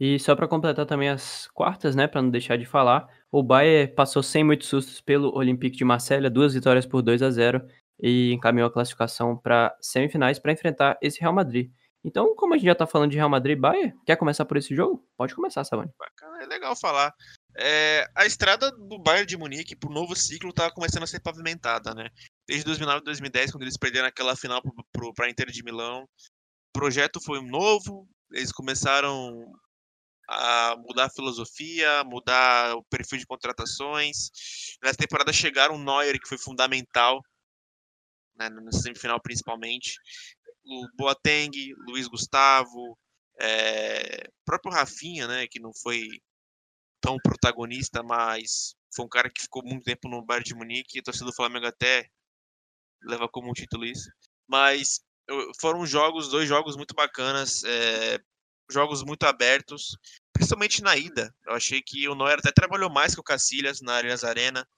[0.00, 3.92] E só para completar também as quartas, né, para não deixar de falar, o Bayern
[3.94, 7.66] passou sem muitos sustos pelo Olympique de Marselha, duas vitórias por 2 a 0
[8.00, 11.72] e encaminhou a classificação para semifinais para enfrentar esse Real Madrid.
[12.04, 14.56] Então, como a gente já tá falando de Real Madrid e Bayern, quer começar por
[14.56, 15.04] esse jogo?
[15.16, 15.90] Pode começar, Savani.
[15.98, 17.12] Bacana, é legal falar.
[17.56, 21.92] É, a estrada do Bayern de Munique pro novo ciclo tá começando a ser pavimentada,
[21.94, 22.08] né?
[22.46, 24.62] Desde 2009 e 2010, quando eles perderam aquela final
[25.16, 29.52] para a Inter de Milão, o projeto foi novo, eles começaram
[30.28, 34.30] a mudar a filosofia, mudar o perfil de contratações.
[34.82, 37.20] Nessa temporada chegaram o Neuer, que foi fundamental,
[38.36, 39.96] né, na semifinal principalmente.
[40.94, 41.50] Boateng,
[41.86, 42.98] Luiz Gustavo,
[43.40, 46.20] é, próprio Rafinha, né, que não foi
[47.00, 51.00] tão protagonista, mas foi um cara que ficou muito tempo no Bayern de Munique, e
[51.00, 52.08] a torcida do Flamengo até
[53.02, 54.10] leva como um título isso.
[54.46, 55.00] Mas
[55.60, 57.62] foram jogos, dois jogos muito bacanas.
[57.64, 58.18] É,
[58.70, 59.96] jogos muito abertos,
[60.32, 61.34] principalmente na ida.
[61.46, 64.68] Eu achei que o Neuer até trabalhou mais que o Cacilhas na Allianz Arena.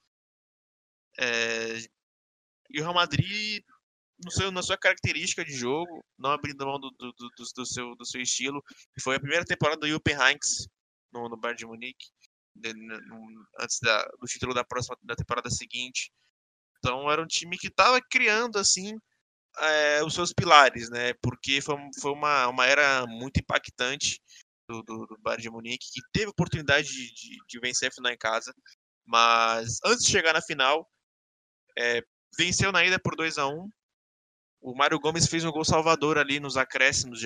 [1.18, 1.78] É...
[2.70, 3.64] E o Real Madrid,
[4.24, 7.94] no seu, na sua característica de jogo, não abrindo mão do, do, do, do, seu,
[7.94, 8.62] do seu estilo.
[9.00, 10.68] Foi a primeira temporada do Juppen Heinz
[11.12, 12.06] no, no Bayern de Munique,
[12.54, 16.12] de, no, antes da, do título da próxima da temporada seguinte.
[16.78, 18.96] Então era um time que estava criando assim
[19.58, 21.12] é, os seus pilares, né?
[21.22, 24.20] Porque foi, foi uma, uma era muito impactante
[24.68, 28.12] do, do, do Bayern de Munique, que teve oportunidade de, de, de, vencer a final
[28.12, 28.54] em casa,
[29.04, 30.88] mas antes de chegar na final,
[31.76, 32.02] é,
[32.38, 33.68] venceu na ida por 2 a 1
[34.62, 37.22] O Mário Gomes fez um gol salvador ali nos acréscimos.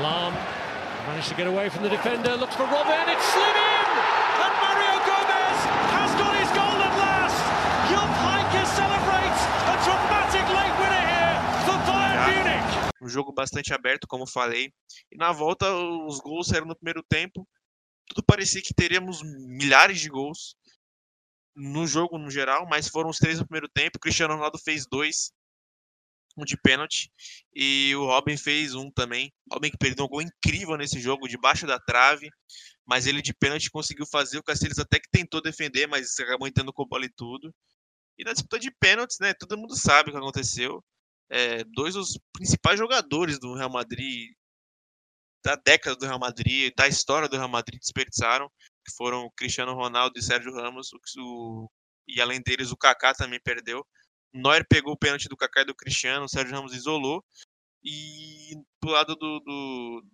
[0.00, 0.32] Lam
[1.06, 3.88] managed to get away from the defender, looks for Robin, it's slid in!
[4.40, 5.58] And Mario Gomez
[5.92, 7.18] has got his goal at last!
[13.00, 14.72] Um jogo bastante aberto, como falei.
[15.10, 17.46] E na volta, os gols saíram no primeiro tempo.
[18.06, 20.54] Tudo parecia que teríamos milhares de gols
[21.58, 23.98] no jogo no geral, mas foram os três no primeiro tempo.
[23.98, 25.32] Cristiano Ronaldo fez dois,
[26.36, 27.10] um de pênalti,
[27.52, 29.32] e o Robin fez um também.
[29.52, 32.30] Robin que perdeu um gol incrível nesse jogo, debaixo da trave,
[32.86, 34.38] mas ele de pênalti conseguiu fazer.
[34.38, 37.52] O Castelos até que tentou defender, mas acabou entrando com bola e tudo.
[38.16, 40.82] E na disputa de pênaltis, né, todo mundo sabe o que aconteceu
[41.30, 44.32] é, dois dos principais jogadores do Real Madrid,
[45.44, 48.50] da década do Real Madrid, da história do Real Madrid, desperdiçaram,
[48.88, 51.70] que foram o Cristiano Ronaldo e Sérgio Ramos, o,
[52.06, 53.86] e além deles o Kaká também perdeu.
[54.32, 57.24] Neuer pegou o pênalti do Kaká e do Cristiano, o Sérgio Ramos isolou.
[57.84, 60.04] E do lado do, do,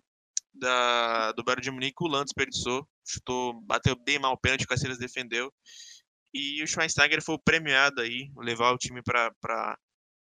[0.53, 4.67] da, do Bayern de Munique, o Lan desperdiçou, chutou, bateu bem mal o pênalti, o
[4.67, 5.51] Casillas defendeu.
[6.33, 9.33] E o Schweinsteiger foi o premiado aí, levar o time para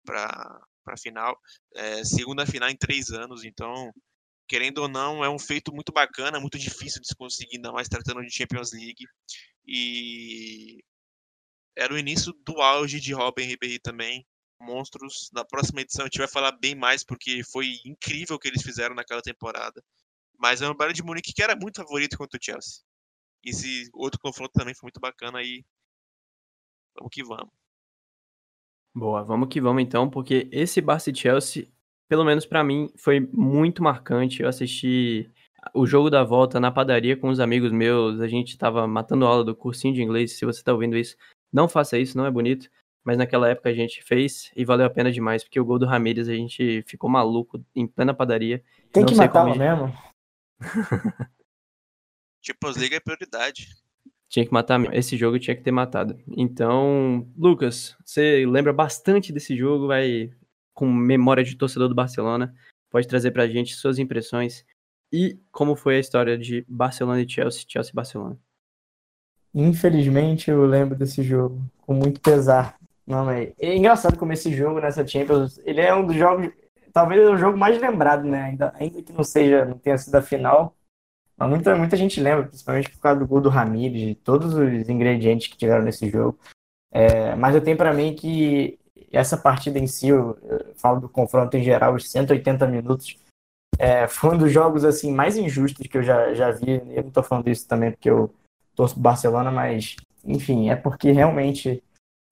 [0.08, 1.38] a final.
[1.76, 3.92] É, segunda final em três anos, então,
[4.48, 7.88] querendo ou não, é um feito muito bacana, muito difícil de se conseguir, ainda mais
[7.88, 9.06] tratando de Champions League.
[9.66, 10.84] E
[11.76, 14.26] era o início do auge de Robin Ribéry também.
[14.60, 15.30] Monstros.
[15.34, 18.64] Na próxima edição a gente vai falar bem mais, porque foi incrível o que eles
[18.64, 19.84] fizeram naquela temporada.
[20.38, 22.84] Mas é um Bayern de Munique que era muito favorito contra o Chelsea.
[23.44, 25.64] Esse outro confronto também foi muito bacana aí.
[26.96, 27.54] Vamos que vamos.
[28.94, 31.72] Boa, vamos que vamos então, porque esse Barça e Chelsea,
[32.08, 34.42] pelo menos para mim, foi muito marcante.
[34.42, 35.30] Eu assisti
[35.74, 39.44] o jogo da volta na padaria com os amigos meus, a gente tava matando aula
[39.44, 40.34] do cursinho de inglês.
[40.38, 41.16] Se você tá ouvindo isso,
[41.52, 42.70] não faça isso, não é bonito.
[43.04, 45.86] Mas naquela época a gente fez e valeu a pena demais, porque o gol do
[45.86, 48.62] Ramírez a gente ficou maluco em plena padaria.
[48.92, 49.94] Tem que matar mesmo.
[52.42, 53.70] Champions League é prioridade.
[54.30, 54.94] Tinha que matar mesmo.
[54.94, 56.20] Esse jogo tinha que ter matado.
[56.28, 60.32] Então, Lucas, você lembra bastante desse jogo, vai
[60.78, 62.54] com memória de torcedor do Barcelona.
[62.92, 64.64] Pode trazer pra gente suas impressões
[65.12, 68.38] e como foi a história de Barcelona e Chelsea, Chelsea e Barcelona.
[69.56, 72.78] Infelizmente, eu lembro desse jogo com muito pesar.
[73.08, 76.52] Não, é, é engraçado como esse jogo nessa Champions, ele é um dos jogos,
[76.94, 78.44] talvez é o jogo mais lembrado, né?
[78.44, 80.78] Ainda, ainda que não seja, não tenha sido a final,
[81.36, 84.90] mas muita, muita gente lembra, principalmente por causa do gol do Ramires, de todos os
[84.90, 86.38] ingredientes que tiveram nesse jogo.
[86.92, 88.78] É, mas eu tenho para mim que
[89.12, 93.18] essa partida em si, eu, eu, falo do confronto em geral, os 180 minutos,
[93.78, 96.82] é, foi um dos jogos assim mais injustos que eu já, já vi.
[96.90, 98.34] Eu não tô falando isso também porque eu
[98.76, 101.84] torço pro Barcelona, mas enfim, é porque realmente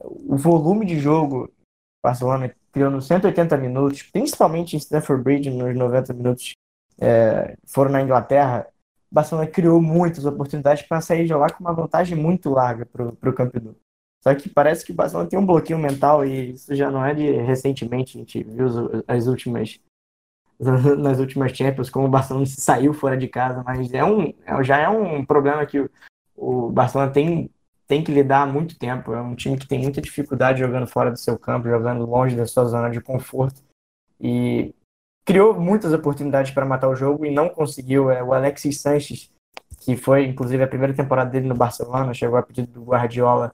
[0.01, 1.51] o volume de jogo
[2.03, 6.53] Barcelona criou nos 180 minutos, principalmente em Stamford Bridge nos 90 minutos
[6.99, 8.68] é, foram na Inglaterra,
[9.11, 13.34] Barcelona criou muitas oportunidades para sair de lá com uma vantagem muito larga para o
[13.34, 13.76] Camp Nou.
[14.28, 17.13] Só que parece que o Barcelona tem um bloqueio mental e isso já não é
[17.13, 18.65] de recentemente, a gente viu
[19.07, 19.80] as últimas
[20.97, 24.78] nas últimas Champions, como o Barcelona saiu fora de casa, mas é um, é, já
[24.78, 25.89] é um problema que
[26.36, 27.49] o, Barcelona tem
[27.88, 29.13] tem que lidar há muito tempo.
[29.13, 32.47] É um time que tem muita dificuldade jogando fora do seu campo, jogando longe da
[32.47, 33.61] sua zona de conforto.
[34.19, 34.73] E
[35.23, 38.09] criou muitas oportunidades para matar o jogo e não conseguiu.
[38.09, 39.32] É, o Alexis Sanches,
[39.82, 43.53] que foi inclusive a primeira temporada dele no Barcelona, chegou a pedido do Guardiola,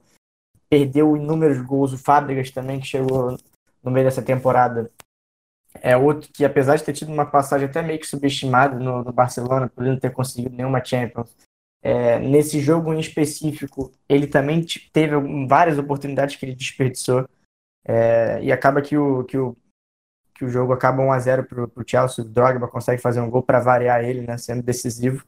[0.72, 1.92] perdeu inúmeros gols.
[1.92, 3.36] O Fábricas também, que chegou
[3.82, 4.90] no meio dessa temporada,
[5.82, 9.12] é outro que, apesar de ter tido uma passagem até meio que subestimada no, no
[9.12, 11.36] Barcelona, por não ter conseguido nenhuma Champions,
[11.82, 15.14] é, nesse jogo em específico, ele também teve
[15.46, 17.28] várias oportunidades que ele desperdiçou.
[17.84, 19.54] É, e acaba que o, que o,
[20.34, 22.24] que o jogo acaba 1 a 0 para o Chelsea.
[22.24, 25.22] O Drogba consegue fazer um gol para variar ele, né, sendo decisivo.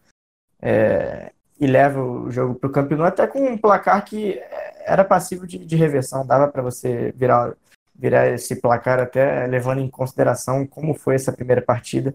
[0.63, 1.35] É,
[1.65, 4.39] e leva o jogo para o campeonato até com um placar que
[4.85, 6.27] era passivo de, de reversão.
[6.27, 7.55] Dava para você virar,
[7.95, 12.15] virar esse placar até levando em consideração como foi essa primeira partida.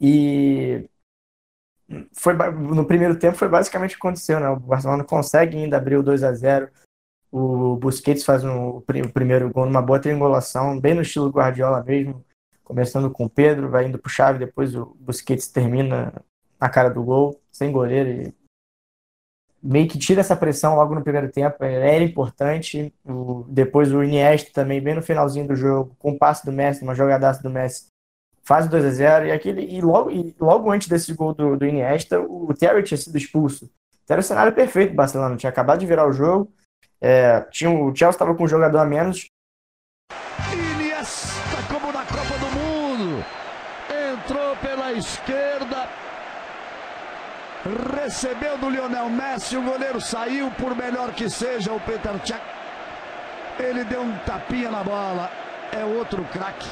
[0.00, 0.88] E
[2.12, 4.48] foi no primeiro tempo foi basicamente o que aconteceu, né?
[4.50, 6.68] O Barcelona consegue ainda abrir o 2 a 0
[7.32, 8.82] O Busquets faz um, o
[9.12, 12.24] primeiro gol numa boa triangulação, bem no estilo Guardiola mesmo,
[12.62, 16.12] começando com o Pedro, vai indo pro chave, depois o Busquets termina
[16.60, 18.45] na cara do gol, sem goleiro e
[19.66, 22.92] meio que tira essa pressão logo no primeiro tempo, é, era importante.
[23.04, 26.82] O, depois o Iniesta também, bem no finalzinho do jogo, com o passe do Messi,
[26.82, 27.86] uma jogadaça do Messi,
[28.42, 31.66] faz 2 a 0 e aquele e logo, e logo antes desse gol do, do
[31.66, 33.68] Iniesta, o Terry tinha sido expulso.
[34.08, 36.52] Era o cenário perfeito do Barcelona, tinha acabado de virar o jogo,
[37.00, 39.26] é, tinha, o Chelsea estava com um jogador a menos.
[40.52, 43.24] Iniesta, como na Copa do Mundo,
[43.90, 45.45] entrou pela esquerda,
[48.06, 52.40] recebeu do Lionel Messi, o goleiro saiu, por melhor que seja o Peter Cech.
[53.58, 55.28] Ele deu um tapinha na bola,
[55.72, 56.68] é outro craque.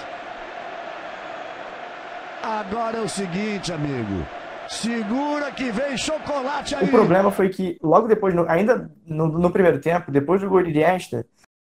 [2.40, 4.24] Agora é o seguinte, amigo.
[4.68, 6.84] Segura que vem chocolate aí.
[6.84, 10.70] O problema foi que logo depois, ainda no, no, primeiro tempo, depois do gol de
[10.70, 11.26] Iniesta,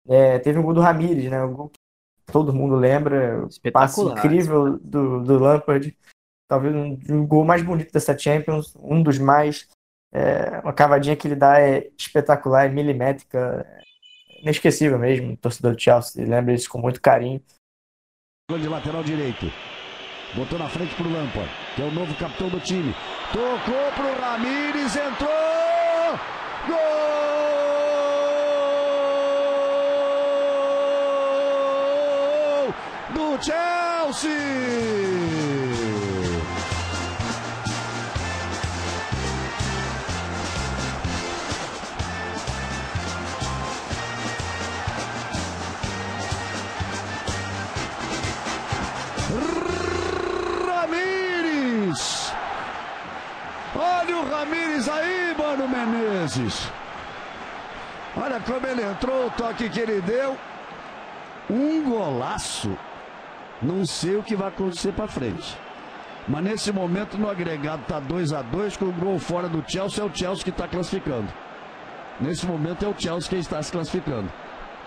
[0.08, 1.43] é, teve um gol do Ramires, né?
[1.43, 3.47] Um gol que todo mundo lembra.
[3.74, 5.97] Passe incrível do, do Lampard.
[6.47, 9.67] Talvez um, um, gol mais bonito dessa Champions, um dos mais.
[10.13, 13.81] É, uma cavadinha que ele dá é espetacular, é milimétrica, é
[14.41, 15.33] inesquecível mesmo.
[15.33, 17.41] O torcedor do Chelsea lembra isso com muito carinho.
[18.49, 19.51] Gol de lateral direito.
[20.35, 22.93] Botou na frente pro Lampard, que é o novo capitão do time.
[23.31, 25.29] Tocou pro Ramires, entrou!
[26.67, 27.07] Gol!
[33.13, 35.46] do Chelsea.
[54.30, 56.69] Ramires aí, Mano Menezes.
[58.15, 60.38] Olha como ele entrou, o toque que ele deu.
[61.49, 62.78] Um golaço.
[63.61, 65.57] Não sei o que vai acontecer para frente.
[66.28, 70.03] Mas nesse momento no agregado tá 2 a 2 com o gol fora do Chelsea,
[70.03, 71.28] é o Chelsea que está classificando.
[72.19, 74.32] Nesse momento é o Chelsea que está se classificando.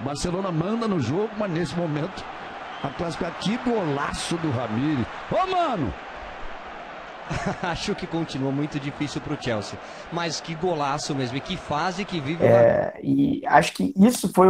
[0.01, 2.25] Barcelona manda no jogo, mas nesse momento
[2.83, 5.07] a classificar que golaço do Ramires.
[5.31, 5.93] Ô mano,
[7.63, 9.79] Acho que continua muito difícil para o Chelsea.
[10.13, 14.49] Mas que golaço mesmo, e que fase que vive é, E acho que isso foi.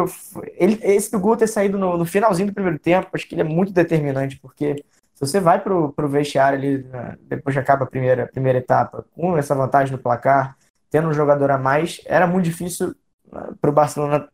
[0.55, 3.45] Ele, esse gol ter saído no, no, finalzinho do primeiro tempo, acho que ele é
[3.45, 4.77] muito determinante, porque
[5.15, 9.05] se você vai pro, pro vestiário ali, né, depois que acaba a primeira, primeira etapa,
[9.15, 10.57] com essa vantagem no placar,
[10.91, 12.95] tendo um jogador a mais, era muito difícil
[13.31, 14.29] né, para o Barcelona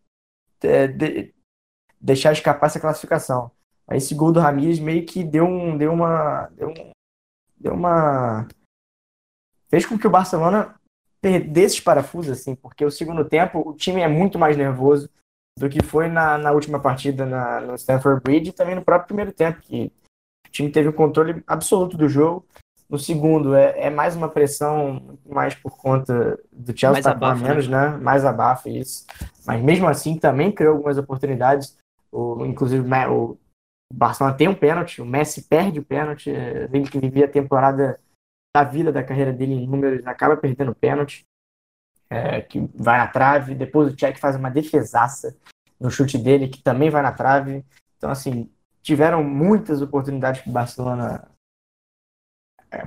[0.62, 1.34] é, de,
[2.00, 3.50] deixar escapar essa classificação.
[3.92, 6.48] Esse gol do Ramires meio que deu, um, deu uma.
[6.56, 6.90] Deu um,
[7.58, 8.46] deu uma.
[9.68, 10.74] fez com que o Barcelona
[11.20, 15.10] perdesse os parafusos, assim, porque o segundo tempo o time é muito mais nervoso
[15.58, 19.08] do que foi na, na última partida na, no Stanford Bridge e também no próprio
[19.08, 19.90] primeiro tempo, que
[20.46, 22.46] o time teve o controle absoluto do jogo.
[22.88, 27.66] No segundo, é, é mais uma pressão, mais por conta do Chelsea estar tá menos,
[27.66, 27.90] né?
[27.90, 27.96] né?
[27.96, 29.04] Mais abafa isso.
[29.44, 31.76] Mas mesmo assim, também criou algumas oportunidades.
[32.12, 33.36] O, inclusive, o
[33.92, 38.00] o Barcelona tem um pênalti, o Messi perde o pênalti, ele que vivia a temporada
[38.54, 41.24] da vida da carreira dele em números, acaba perdendo o pênalti,
[42.08, 45.36] é, que vai na trave, depois o Tchek faz uma defesaça
[45.78, 47.64] no chute dele, que também vai na trave.
[47.96, 48.50] Então, assim,
[48.82, 51.28] tiveram muitas oportunidades para o Barcelona
[52.70, 52.84] é,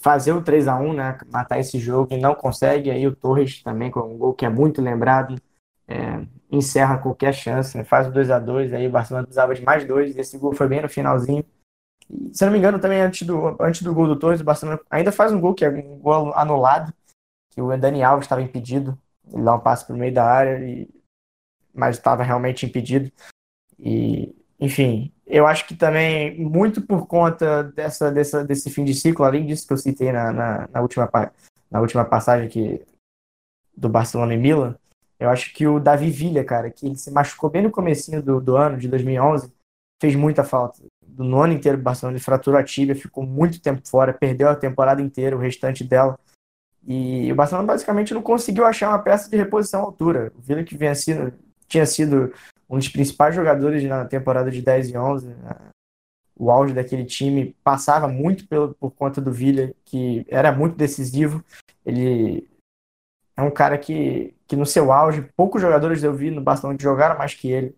[0.00, 3.62] fazer o 3 a 1 né, matar esse jogo, e não consegue, aí o Torres
[3.62, 5.36] também com um gol que é muito lembrado,
[5.86, 7.84] é, encerra qualquer chance, né?
[7.84, 10.68] faz o 2 a 2 aí o Barcelona precisava de mais dois, esse gol foi
[10.68, 11.44] bem no finalzinho.
[12.08, 14.80] E, se não me engano, também antes do, antes do gol do Torres, o Barcelona
[14.90, 16.92] ainda faz um gol que é um gol anulado,
[17.50, 18.98] que o Dani Alves estava impedido,
[19.32, 20.88] ele dá um passe para o meio da área, e,
[21.72, 23.12] mas estava realmente impedido.
[23.78, 29.24] E, enfim, eu acho que também, muito por conta dessa, dessa, desse fim de ciclo,
[29.24, 31.08] além disso que eu citei na, na, na última,
[31.70, 32.84] na última passagem que,
[33.76, 34.76] do Barcelona e Milan,
[35.20, 38.40] eu acho que o Davi Villa, cara, que ele se machucou bem no comecinho do,
[38.40, 39.52] do ano, de 2011,
[40.00, 40.82] fez muita falta.
[41.06, 44.48] Do no ano inteiro, o Barcelona ele fraturou a tíbia, ficou muito tempo fora, perdeu
[44.48, 46.18] a temporada inteira, o restante dela.
[46.86, 50.32] E o Barcelona basicamente não conseguiu achar uma peça de reposição à altura.
[50.34, 51.34] O Villa que vinha sido,
[51.68, 52.32] tinha sido
[52.68, 55.56] um dos principais jogadores na temporada de 10 e 11, né?
[56.34, 61.44] o auge daquele time passava muito pelo, por conta do Villa, que era muito decisivo.
[61.84, 62.48] Ele
[63.40, 67.18] é um cara que, que no seu auge, poucos jogadores eu vi no Barcelona jogaram
[67.18, 67.74] mais que ele.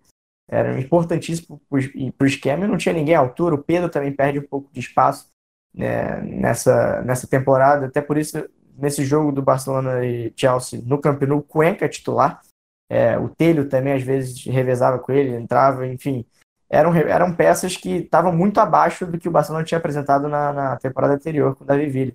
[0.49, 3.55] Era importantíssimo para o esquema e não tinha ninguém à altura.
[3.55, 5.29] O Pedro também perde um pouco de espaço
[5.75, 7.87] né, nessa, nessa temporada.
[7.87, 8.45] Até por isso,
[8.77, 12.43] nesse jogo do Barcelona e Chelsea, no Camp Nou, Cuenca é titular.
[12.91, 16.27] É, o Telho também às vezes revezava com ele, entrava, enfim.
[16.69, 20.77] Eram, eram peças que estavam muito abaixo do que o Barcelona tinha apresentado na, na
[20.77, 22.13] temporada anterior com o Davi Villa.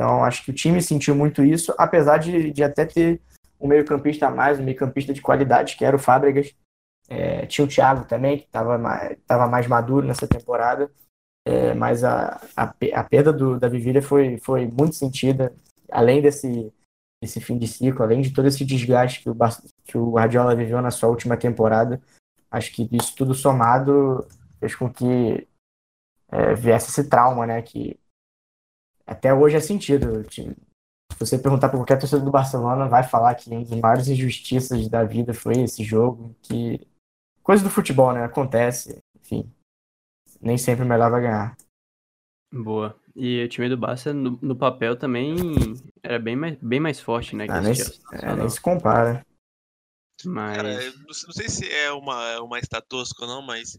[0.00, 3.20] Então, acho que o time sentiu muito isso, apesar de, de até ter
[3.60, 6.54] um meio-campista a mais, um meio-campista de qualidade, que era o Fábregas.
[7.06, 10.90] É, tinha o Thiago também, que estava mais, tava mais maduro nessa temporada.
[11.46, 15.54] É, mas a, a, a, perda do, da Vivília foi, foi muito sentida,
[15.92, 16.72] além desse,
[17.22, 19.36] desse fim de ciclo, além de todo esse desgaste que o,
[19.84, 22.00] que o Guardiola viveu na sua última temporada.
[22.50, 24.26] Acho que isso tudo somado
[24.58, 25.46] fez com que
[26.32, 27.60] é, viesse esse trauma, né?
[27.60, 28.00] Que
[29.10, 30.24] até hoje é sentido.
[30.30, 30.54] Se
[31.18, 35.02] você perguntar para qualquer torcedor do Barcelona, vai falar que uma das maiores injustiças da
[35.02, 36.86] vida foi esse jogo, que
[37.42, 38.24] coisa do futebol, né?
[38.24, 39.52] Acontece, enfim.
[40.40, 41.56] Nem sempre o melhor vai ganhar.
[42.52, 42.98] Boa.
[43.16, 45.34] E o time do Barça, no, no papel, também
[46.02, 47.46] era bem mais, bem mais forte, né?
[47.50, 49.26] Ah, nem, se, é, nem se compara.
[50.24, 50.56] Mas...
[50.56, 53.76] Cara, eu não sei se é uma, é uma estatística ou não, mas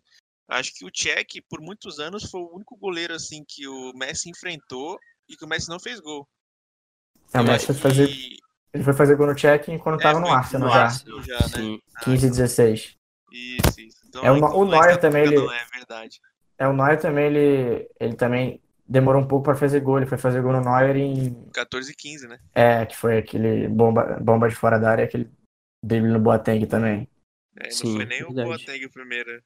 [0.50, 4.30] acho que o Cech, por muitos anos, foi o único goleiro assim que o Messi
[4.30, 5.00] enfrentou
[5.32, 6.28] e que o Messi não fez gol.
[7.34, 8.10] É, o Messi foi fazer,
[8.74, 10.84] ele foi fazer gol no check quando é, tava no Arsenal já.
[10.84, 11.48] Arsenal já né?
[11.48, 12.98] Sim, 15 e 16.
[13.32, 13.98] Isso, isso.
[14.08, 15.38] Então, é uma, o Neuer também, ele...
[15.38, 16.20] É verdade.
[16.58, 19.98] É, o Neuer também, ele, ele também demorou um pouco para fazer gol.
[19.98, 21.34] Ele foi fazer gol no Neuer em...
[21.54, 22.40] 14 e 15, né?
[22.54, 25.32] É, que foi aquele bomba, bomba de fora da área, aquele
[25.82, 27.08] drible no Boateng também.
[27.58, 28.42] É, não Sim, foi nem verdade.
[28.42, 29.42] o Boateng o primeiro.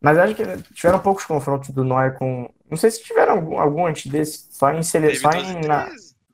[0.00, 0.44] Mas acho que
[0.74, 2.50] tiveram poucos confrontos do Neuer com.
[2.68, 5.30] Não sei se tiveram algum, algum antes desse, só em seleção.
[5.30, 5.60] Só em.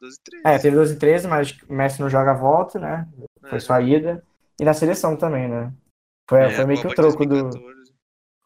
[0.03, 0.43] 12 13.
[0.45, 3.07] É, teve 12 e 13, mas o Messi não joga a volta, né?
[3.49, 3.61] Foi é.
[3.61, 4.23] só a ida.
[4.61, 5.73] E na seleção também, né?
[6.29, 7.59] Foi, é, foi meio que o troco 2014.
[7.59, 7.83] do.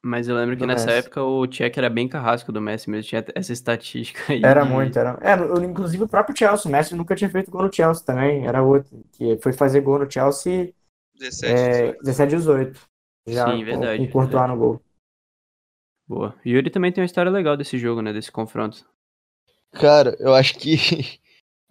[0.05, 0.99] Mas eu lembro que nessa Messi.
[0.99, 4.41] época o Tchek era bem carrasco do Messi mesmo, tinha essa estatística aí.
[4.45, 5.19] Era muito, era.
[5.21, 8.63] É, inclusive o próprio Chelsea, o Messi nunca tinha feito gol no Chelsea também, era
[8.63, 10.73] outro, que foi fazer gol no Chelsea
[11.19, 12.81] 17, é, 17 18.
[13.29, 13.99] Já Sim, verdade.
[13.99, 14.83] Com, com Courtois no gol.
[16.09, 16.35] Boa.
[16.47, 18.13] Yuri também tem uma história legal desse jogo, né?
[18.13, 18.87] Desse confronto.
[19.73, 20.77] Cara, eu acho que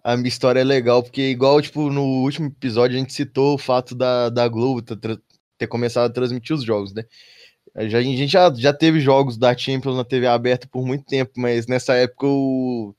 [0.04, 3.58] a minha história é legal, porque igual, tipo, no último episódio a gente citou o
[3.58, 7.04] fato da, da Globo ter começado a transmitir os jogos, né?
[7.74, 11.66] A gente já, já teve jogos da Champions na TV aberta por muito tempo, mas
[11.66, 12.94] nessa época o,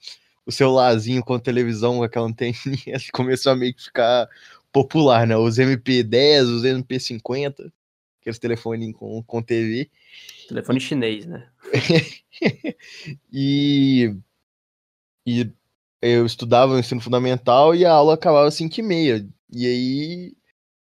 [0.45, 4.27] o celularzinho com a televisão, aquela anteninha, começou a meio que ficar
[4.71, 5.35] popular, né?
[5.35, 7.71] Os MP10, os MP50,
[8.21, 9.89] aqueles telefones com, com TV.
[10.47, 11.49] Telefone chinês, né?
[13.31, 14.15] e,
[15.25, 15.51] e
[16.01, 19.27] eu estudava no ensino fundamental e a aula acabava às 5 e meia.
[19.51, 20.33] E aí,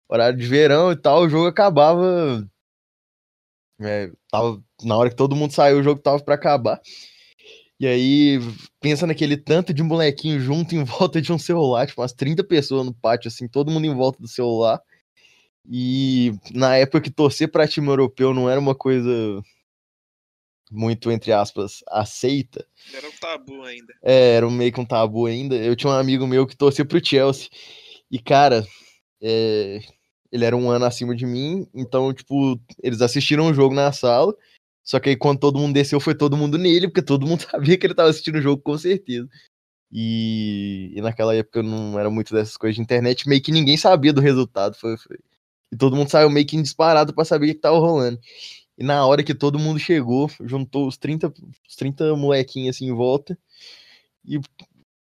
[0.10, 2.46] horário de verão e tal, o jogo acabava.
[3.80, 6.82] É, tava, na hora que todo mundo saiu, o jogo tava para acabar.
[7.80, 8.40] E aí,
[8.80, 12.86] pensa naquele tanto de molequinho junto em volta de um celular, tipo, umas 30 pessoas
[12.86, 14.82] no pátio, assim, todo mundo em volta do celular.
[15.70, 19.42] E na época que torcer para time europeu não era uma coisa
[20.74, 22.66] muito, entre aspas, aceita.
[22.94, 23.94] Era um tabu ainda.
[24.02, 25.56] É, era meio que um tabu ainda.
[25.56, 27.48] Eu tinha um amigo meu que torcia pro Chelsea.
[28.12, 28.66] E, cara,
[29.22, 29.82] é...
[30.32, 34.36] ele era um ano acima de mim, então, tipo, eles assistiram o jogo na sala.
[34.84, 37.78] Só que aí quando todo mundo desceu, foi todo mundo nele, porque todo mundo sabia
[37.78, 39.30] que ele tava assistindo o jogo com certeza.
[39.92, 44.12] E, e naquela época não era muito dessas coisas de internet, meio que ninguém sabia
[44.12, 44.76] do resultado.
[44.76, 45.18] Foi, foi...
[45.74, 48.20] E todo mundo saiu meio que disparado para saber o que tava rolando.
[48.78, 51.34] E na hora que todo mundo chegou, juntou os 30,
[51.68, 53.38] os 30 molequinhos assim em volta.
[54.24, 54.40] E,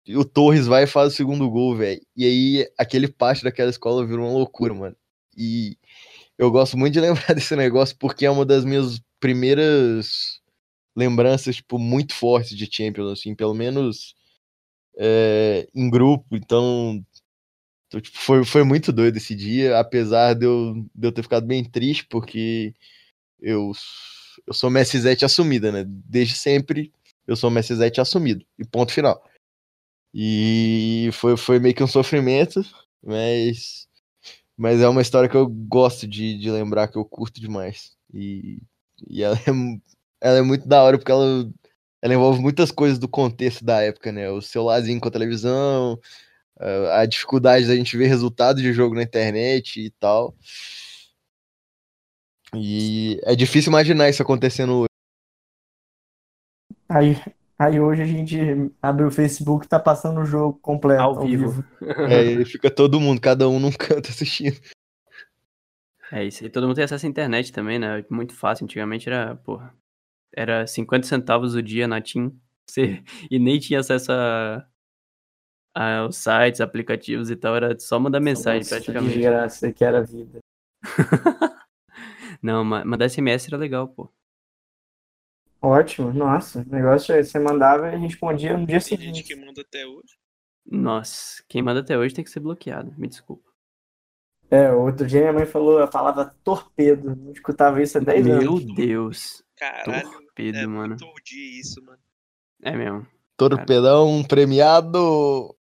[0.06, 2.00] e o Torres vai e faz o segundo gol, velho.
[2.14, 4.96] E aí aquele pátio daquela escola virou uma loucura, mano.
[5.34, 5.78] E
[6.36, 10.40] eu gosto muito de lembrar desse negócio porque é uma das minhas primeiras
[10.94, 14.14] lembranças, tipo, muito fortes de Champions, assim, pelo menos
[14.98, 16.36] é, em grupo.
[16.36, 17.02] Então,
[17.90, 21.64] tipo, foi, foi muito doido esse dia, apesar de eu, de eu ter ficado bem
[21.64, 22.74] triste, porque
[23.40, 23.72] eu,
[24.46, 25.84] eu sou Messi Zete assumida, né?
[25.86, 26.92] Desde sempre
[27.26, 28.44] eu sou Messi Zete assumido.
[28.58, 29.22] E ponto final.
[30.12, 32.64] E foi, foi meio que um sofrimento,
[33.02, 33.86] mas,
[34.56, 37.96] mas é uma história que eu gosto de, de lembrar, que eu curto demais.
[38.12, 38.60] E,
[39.08, 39.50] e ela, é,
[40.20, 41.50] ela é muito da hora porque ela,
[42.02, 44.30] ela envolve muitas coisas do contexto da época, né?
[44.30, 46.00] O celularzinho com a televisão,
[46.92, 50.34] a dificuldade da gente ver resultado de jogo na internet e tal.
[52.54, 54.88] E é difícil imaginar isso acontecendo hoje.
[56.88, 57.16] Aí,
[57.58, 58.38] aí hoje a gente
[58.80, 61.50] abre o Facebook e tá passando o jogo completo ao, ao vivo.
[61.50, 61.64] vivo.
[62.08, 64.58] É, e fica todo mundo, cada um num canto assistindo.
[66.10, 68.02] É isso aí, todo mundo tem acesso à internet também, né?
[68.10, 68.64] Muito fácil.
[68.64, 69.74] Antigamente era, porra,
[70.34, 72.34] era 50 centavos o dia na TIM.
[72.66, 74.66] Você, e nem tinha acesso a,
[75.78, 79.14] aos sites, aplicativos e tal, era só mandar mensagem Nossa, praticamente.
[79.14, 80.40] Que graça que era a vida.
[82.42, 84.08] Não, mandar SMS era legal, pô.
[85.60, 86.60] Ótimo, nossa.
[86.60, 89.04] O negócio é você mandava e respondia no dia seguinte.
[89.04, 90.16] Tem gente que manda até hoje.
[90.64, 93.48] Nossa, quem manda até hoje tem que ser bloqueado, me desculpa.
[94.50, 97.14] É, outro dia minha mãe falou a palavra torpedo.
[97.14, 98.44] Não escutava isso há 10 anos.
[98.44, 99.44] Meu Deus.
[99.56, 100.10] Caralho.
[100.10, 100.96] Torpedo, é mano.
[101.32, 101.98] Isso, mano.
[102.62, 103.06] É mesmo.
[103.36, 104.28] Torpedão cara.
[104.28, 105.57] premiado.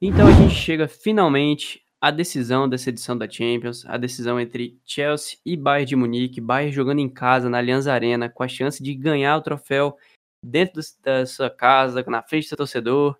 [0.00, 5.38] Então a gente chega finalmente a decisão dessa edição da Champions, a decisão entre Chelsea
[5.44, 8.94] e Bayern de Munique, Bayern jogando em casa na Allianz Arena, com a chance de
[8.94, 9.98] ganhar o troféu
[10.40, 13.18] dentro da sua casa, na frente do seu torcedor.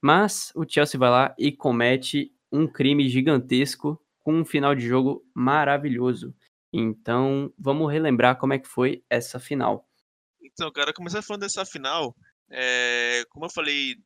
[0.00, 5.24] Mas o Chelsea vai lá e comete um crime gigantesco com um final de jogo
[5.34, 6.32] maravilhoso.
[6.72, 9.88] Então, vamos relembrar como é que foi essa final.
[10.40, 12.14] Então, cara, começar falando dessa final,
[12.48, 13.96] é, como eu falei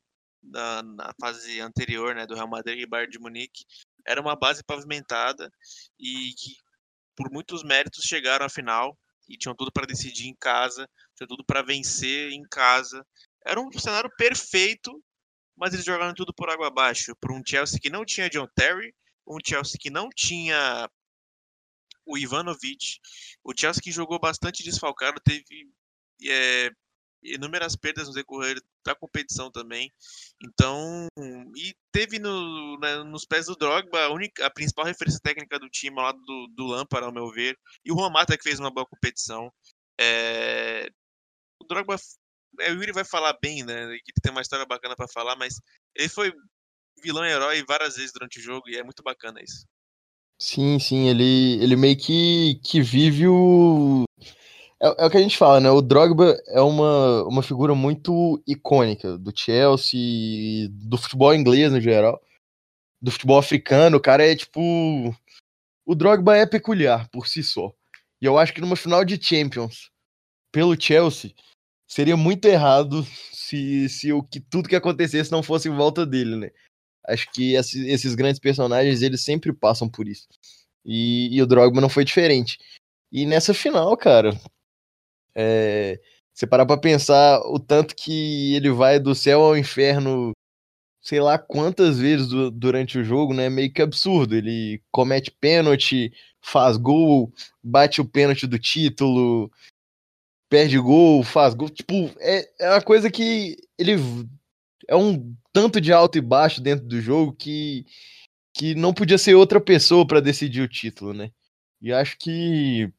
[0.41, 3.65] na, na, fase anterior, né, do Real Madrid e Bayern de Munique,
[4.05, 5.51] era uma base pavimentada
[5.99, 6.55] e que
[7.15, 11.43] por muitos méritos chegaram à final e tinham tudo para decidir em casa, tinham tudo
[11.43, 13.05] para vencer em casa.
[13.45, 15.03] Era um cenário perfeito,
[15.55, 17.15] mas eles jogaram tudo por água abaixo.
[17.19, 18.93] Por um Chelsea que não tinha John Terry,
[19.27, 20.89] um Chelsea que não tinha
[22.05, 22.99] o Ivanovic,
[23.43, 25.69] o Chelsea que jogou bastante desfalcado, teve
[26.25, 26.71] é,
[27.33, 29.91] inúmeras perdas no decorrer da competição também.
[30.43, 31.07] Então,
[31.55, 35.69] e teve no, né, nos pés do Drogba a, única, a principal referência técnica do
[35.69, 37.57] time lá do, do Lampard, ao meu ver.
[37.83, 39.51] E o Romata que fez uma boa competição.
[39.99, 40.89] É...
[41.61, 41.95] O Drogba,
[42.59, 43.97] é, o Yuri vai falar bem, né?
[44.05, 45.59] Que tem uma história bacana para falar, mas
[45.95, 46.31] ele foi
[47.01, 49.65] vilão e herói várias vezes durante o jogo e é muito bacana isso.
[50.39, 54.03] Sim, sim, ele, ele meio que, que vive o.
[54.81, 55.69] É, é, o que a gente fala, né?
[55.69, 62.21] O Drogba é uma, uma figura muito icônica do Chelsea, do futebol inglês no geral,
[63.01, 63.97] do futebol africano.
[63.97, 64.61] O cara é tipo.
[65.85, 67.73] O Drogba é peculiar por si só.
[68.21, 69.89] E eu acho que numa final de Champions,
[70.51, 71.33] pelo Chelsea,
[71.87, 76.35] seria muito errado se, se o que tudo que acontecesse não fosse em volta dele,
[76.35, 76.51] né?
[77.07, 80.27] Acho que esses grandes personagens, eles sempre passam por isso.
[80.85, 82.57] E, e o Drogba não foi diferente.
[83.11, 84.37] E nessa final, cara,
[85.37, 85.99] é,
[86.33, 90.31] você parar pra pensar o tanto que ele vai do céu ao inferno,
[91.01, 93.47] sei lá quantas vezes do, durante o jogo, né?
[93.49, 94.35] Meio que absurdo.
[94.35, 96.11] Ele comete pênalti,
[96.41, 97.31] faz gol,
[97.63, 99.51] bate o pênalti do título,
[100.49, 101.69] perde gol, faz gol.
[101.69, 103.93] Tipo, é, é uma coisa que ele
[104.87, 107.85] é um tanto de alto e baixo dentro do jogo que,
[108.53, 111.31] que não podia ser outra pessoa para decidir o título, né?
[111.81, 112.91] E acho que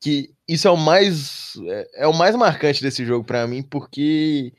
[0.00, 4.52] que isso é o mais é, é o mais marcante desse jogo para mim, porque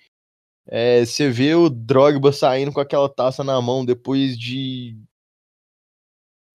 [0.68, 4.98] é, você vê o Drogba saindo com aquela taça na mão depois de,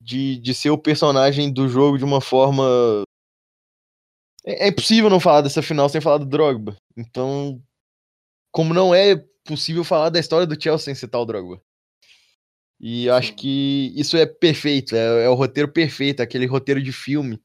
[0.00, 2.64] de, de ser o personagem do jogo de uma forma.
[4.44, 6.76] É, é impossível não falar dessa final sem falar do Drogba.
[6.96, 7.62] Então,
[8.50, 11.60] como não é possível falar da história do Chelsea sem citar o Drogba.
[12.78, 16.92] E eu acho que isso é perfeito, é, é, o roteiro perfeito, aquele roteiro de
[16.92, 17.40] filme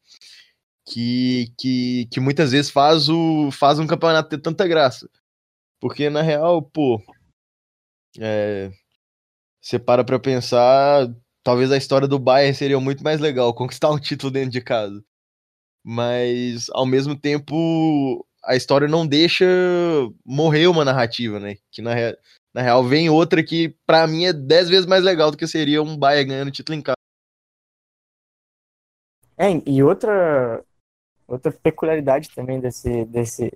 [0.88, 5.10] que, que, que muitas vezes faz, o, faz um campeonato ter tanta graça.
[5.80, 7.02] Porque na real, pô,
[8.20, 8.72] é,
[9.62, 11.14] você para pra pensar,
[11.44, 15.04] talvez a história do Bayern seria muito mais legal, conquistar um título dentro de casa.
[15.84, 19.46] Mas, ao mesmo tempo, a história não deixa
[20.26, 21.56] morrer uma narrativa, né?
[21.72, 21.92] Que na,
[22.54, 25.82] na real vem outra que para mim é dez vezes mais legal do que seria
[25.82, 26.98] um Bayern ganhando título em casa.
[29.38, 30.66] É, e outra
[31.28, 33.52] outra peculiaridade também desse desse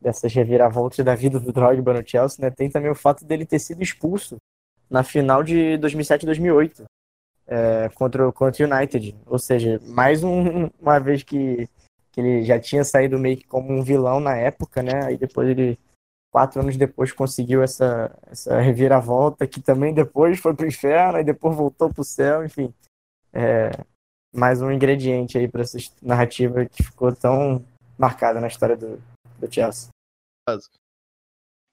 [0.00, 2.50] dessas reviravoltas da vida do Drogba no Chelsea, né?
[2.50, 4.36] Tem também o fato dele ter sido expulso
[4.88, 6.84] na final de 2007 e 2008
[7.46, 9.16] é, contra, contra o United.
[9.26, 11.68] Ou seja, mais um, uma vez que
[12.16, 15.04] que ele já tinha saído meio que como um vilão na época, né?
[15.04, 15.78] Aí depois ele,
[16.32, 21.54] quatro anos depois, conseguiu essa, essa reviravolta, que também depois foi pro inferno, e depois
[21.54, 22.72] voltou pro céu, enfim.
[23.34, 23.70] É,
[24.36, 27.64] mais um ingrediente aí para essa narrativa que ficou tão
[27.98, 29.00] marcada na história do,
[29.38, 29.88] do Chelsea.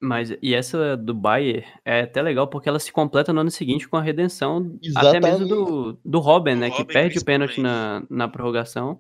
[0.02, 3.88] Mas, e essa do Bayer é até legal porque ela se completa no ano seguinte
[3.88, 5.18] com a redenção Exatamente.
[5.18, 6.70] até mesmo do, do Robin, né?
[6.70, 9.00] que perde o pênalti na, na prorrogação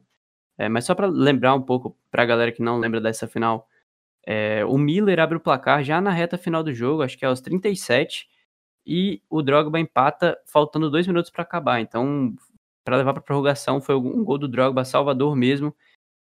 [0.57, 3.67] é, mas só para lembrar um pouco para a galera que não lembra dessa final,
[4.25, 7.27] é, o Miller abre o placar já na reta final do jogo, acho que é
[7.27, 8.27] aos 37,
[8.85, 11.79] e o Drogba empata faltando dois minutos para acabar.
[11.79, 12.35] Então,
[12.83, 15.75] para levar para prorrogação foi um gol do Drogba Salvador mesmo.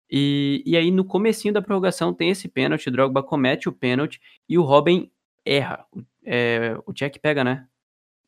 [0.10, 4.22] E, e aí no comecinho da prorrogação tem esse pênalti, o Drogba comete o pênalti
[4.48, 5.12] e o Robin
[5.46, 5.86] erra.
[6.26, 7.68] É, o Check pega, né?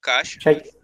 [0.05, 0.39] encaixa.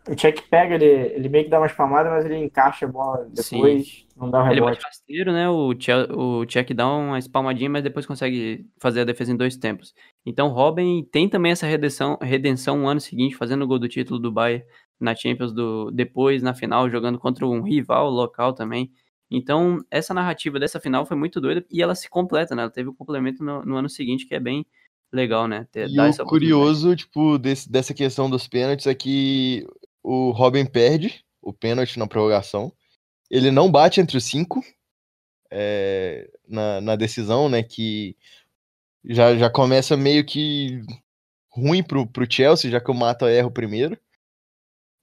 [0.09, 3.27] o check pega, ele, ele meio que dá uma espalmada, mas ele encaixa a bola
[3.29, 4.07] depois, Sim.
[4.17, 4.57] não dá um rebote.
[4.57, 5.49] Ele bate rasteiro, né?
[5.49, 9.93] O, o check dá uma espalmadinha, mas depois consegue fazer a defesa em dois tempos.
[10.25, 14.19] Então Robin tem também essa redenção, redenção no ano seguinte, fazendo o gol do título
[14.19, 14.65] do Bayern
[15.01, 18.91] na Champions do depois na final jogando contra um rival local também.
[19.29, 22.63] Então, essa narrativa dessa final foi muito doida e ela se completa, né?
[22.63, 24.65] Ela teve o um complemento no, no, ano seguinte que é bem
[25.11, 25.65] legal, né?
[25.71, 29.65] Ter, e o curioso, tipo, desse, dessa questão dos pênaltis é que
[30.03, 32.73] o Robin perde o pênalti na prorrogação.
[33.29, 34.61] Ele não bate entre os cinco
[35.49, 37.63] é, na, na decisão, né?
[37.63, 38.17] Que
[39.05, 40.81] já, já começa meio que
[41.49, 43.97] ruim pro, pro Chelsea, já que o Mata erra o primeiro.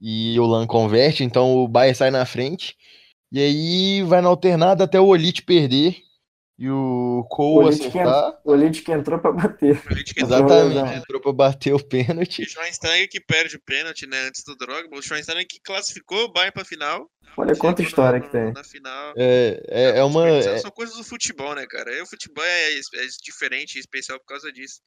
[0.01, 2.76] E o Lan converte, então o Bayern sai na frente.
[3.32, 5.96] E aí vai na alternada até o Olite perder
[6.59, 8.40] e o Cole acertar.
[8.44, 9.80] O Olite que entrou pra bater.
[10.16, 12.42] Exatamente, entrou pra bater o pênalti.
[12.42, 14.96] O Schweinsteiger que perde o pênalti, né, antes do Drogba.
[14.96, 17.09] O Schweinsteiger que classificou o Bayern pra final.
[17.36, 18.53] Olha quanta história que tem.
[18.53, 19.14] Na final.
[19.16, 20.28] É, é, é uma...
[20.28, 20.59] É...
[20.59, 21.92] São coisas do futebol, né, cara?
[21.94, 24.80] E o futebol é, é diferente e especial por causa disso.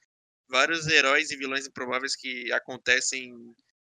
[0.49, 3.33] Vários heróis e vilões improváveis que acontecem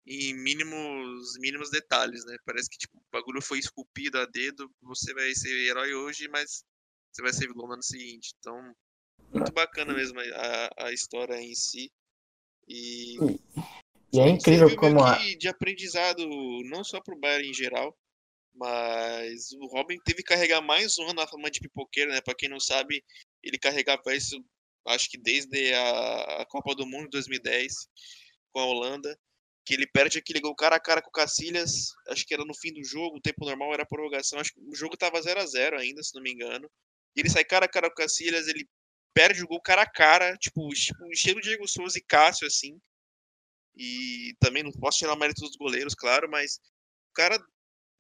[0.06, 2.36] em mínimos mínimos detalhes, né?
[2.45, 6.64] Parece que tipo, o bagulho foi esculpido a dedo, você vai ser herói hoje, mas
[7.12, 8.34] você vai ser vilão no ano seguinte.
[8.39, 8.74] Então,
[9.34, 11.91] muito bacana mesmo a, a história em si.
[12.68, 13.18] E.
[14.14, 15.18] E é incrível como a...
[15.18, 16.28] de aprendizado
[16.66, 17.97] não só pro Bayern em geral,
[18.54, 22.20] mas o Robin teve que carregar mais um ano na fama de pipoqueiro, né?
[22.22, 23.04] Para quem não sabe,
[23.41, 24.43] ele carregava isso
[24.86, 27.74] acho que desde a, a Copa do Mundo de 2010
[28.52, 29.18] com a Holanda,
[29.66, 32.53] que ele perde aquele gol cara a cara com o Cacilhas, acho que era no
[32.55, 35.45] fim do jogo, o tempo normal era prorrogação, acho que o jogo tava 0 a
[35.45, 36.70] 0 ainda, se não me engano.
[37.16, 38.68] E ele sai cara a cara com o Cacilhas, ele
[39.14, 42.80] perde o gol cara a cara, tipo, tipo estilo Diego Souza e Cássio, assim.
[43.76, 46.59] E também não posso tirar o mérito dos goleiros, claro, mas
[47.09, 47.38] o cara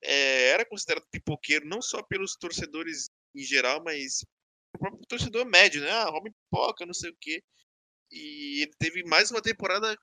[0.03, 4.23] é, era considerado pipoqueiro não só pelos torcedores em geral, mas
[4.73, 5.91] o próprio torcedor médio, né?
[5.91, 7.43] Ah, Robin Pipoca, não sei o quê.
[8.11, 9.95] E ele teve mais uma temporada.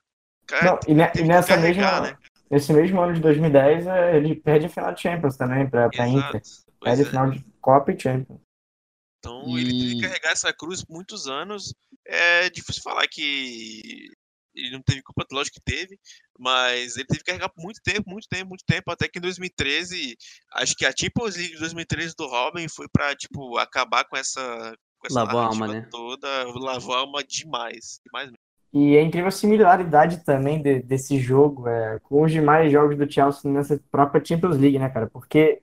[0.49, 2.19] Cara, não, e, ne e nessa mesma, né?
[2.51, 6.09] Nesse mesmo ano de 2010, é, ele perde a final de Champions também pra, pra
[6.09, 6.41] Inter.
[6.83, 7.09] Perde a é.
[7.09, 8.41] final de Copa e Champions.
[9.19, 9.61] Então e...
[9.61, 11.75] ele teve que carregar essa cruz muitos anos.
[12.07, 14.11] É difícil falar que
[14.55, 15.99] ele não teve culpa, lógico que teve,
[16.39, 19.23] mas ele teve que carregar por muito tempo, muito tempo, muito tempo, até que em
[19.23, 20.17] 2013,
[20.55, 24.75] acho que a Champions League de 2013 do Robin foi pra, tipo, acabar com essa,
[24.99, 25.89] com essa lavou a alma, né?
[25.91, 28.48] toda, lavou a alma demais, demais mesmo.
[28.73, 33.11] E é incrível a similaridade também de, desse jogo é, com os demais jogos do
[33.11, 35.07] Chelsea nessa própria Champions League, né, cara?
[35.07, 35.63] Porque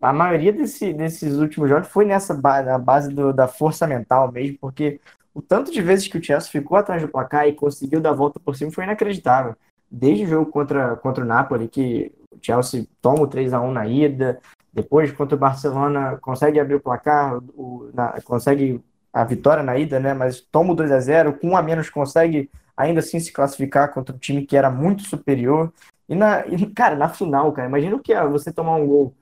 [0.00, 4.32] a maioria desse, desses últimos jogos foi nessa ba na base do, da força mental
[4.32, 5.00] mesmo, porque
[5.34, 8.14] o tanto de vezes que o Chelsea ficou atrás do placar e conseguiu dar a
[8.14, 9.54] volta por cima foi inacreditável.
[9.90, 13.72] Desde o jogo contra, contra o Napoli, que o Chelsea toma o 3 a 1
[13.72, 14.40] na ida,
[14.72, 18.82] depois contra o Barcelona consegue abrir o placar, o, na, consegue
[19.12, 20.14] a vitória na ida, né?
[20.14, 23.92] Mas toma o 2 a 0 com um a menos consegue ainda assim se classificar
[23.92, 25.72] contra um time que era muito superior.
[26.08, 29.14] E, na, e, cara, na final, cara, imagina o que é você tomar um gol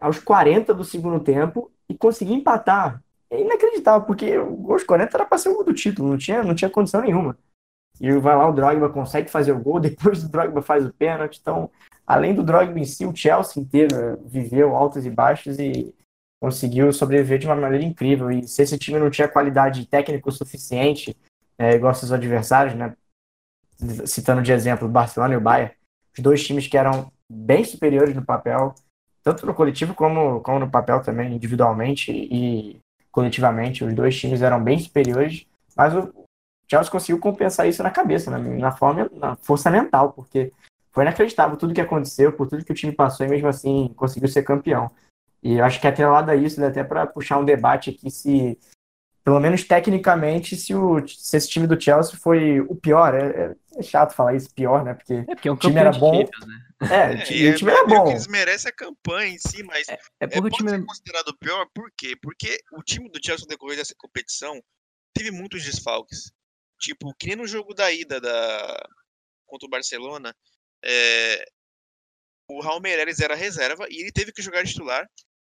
[0.00, 5.26] aos 40 do segundo tempo e conseguir empatar é inacreditável, porque o gol 40 era
[5.26, 7.36] para ser o gol do título, não tinha, não tinha condição nenhuma.
[8.00, 11.38] E vai lá, o Drogba consegue fazer o gol, depois o Drogba faz o pênalti.
[11.40, 11.70] Então,
[12.06, 15.92] além do Drogba em si, o Chelsea inteiro viveu altos e baixos e
[16.40, 18.30] conseguiu sobreviver de uma maneira incrível.
[18.30, 21.16] E se esse time não tinha qualidade técnica o suficiente,
[21.58, 22.94] é, igual seus adversários, né?
[24.06, 25.74] citando de exemplo o Barcelona e o Bayern,
[26.16, 28.74] os dois times que eram bem superiores no papel,
[29.22, 32.78] tanto no coletivo como, como no papel também, individualmente, e
[33.10, 36.12] coletivamente, os dois times eram bem superiores, mas o
[36.68, 40.52] Chelsea conseguiu compensar isso na cabeça, na, na forma, na força mental, porque
[40.92, 44.28] foi inacreditável tudo que aconteceu, por tudo que o time passou e mesmo assim conseguiu
[44.28, 44.90] ser campeão.
[45.44, 48.58] E eu acho que atrelado a isso, até para puxar um debate aqui se,
[49.22, 53.14] pelo menos tecnicamente, se, o, se esse time do Chelsea foi o pior.
[53.14, 54.94] É, é chato falar isso, pior, né?
[54.94, 56.18] Porque, é porque é um o time era bom.
[56.18, 56.26] Né?
[56.90, 58.10] É, é, o time era bom.
[58.10, 60.70] Eles merecem a campanha em si, mas é, é, é pode time...
[60.70, 62.16] ser considerado pior, por quê?
[62.22, 64.58] Porque o time do Chelsea no decorrer dessa competição
[65.12, 66.32] teve muitos desfalques.
[66.80, 68.88] Tipo, que nem no jogo da ida da...
[69.46, 70.34] contra o Barcelona,
[70.82, 71.44] é...
[72.48, 75.06] o Raul Meireles era reserva e ele teve que jogar titular,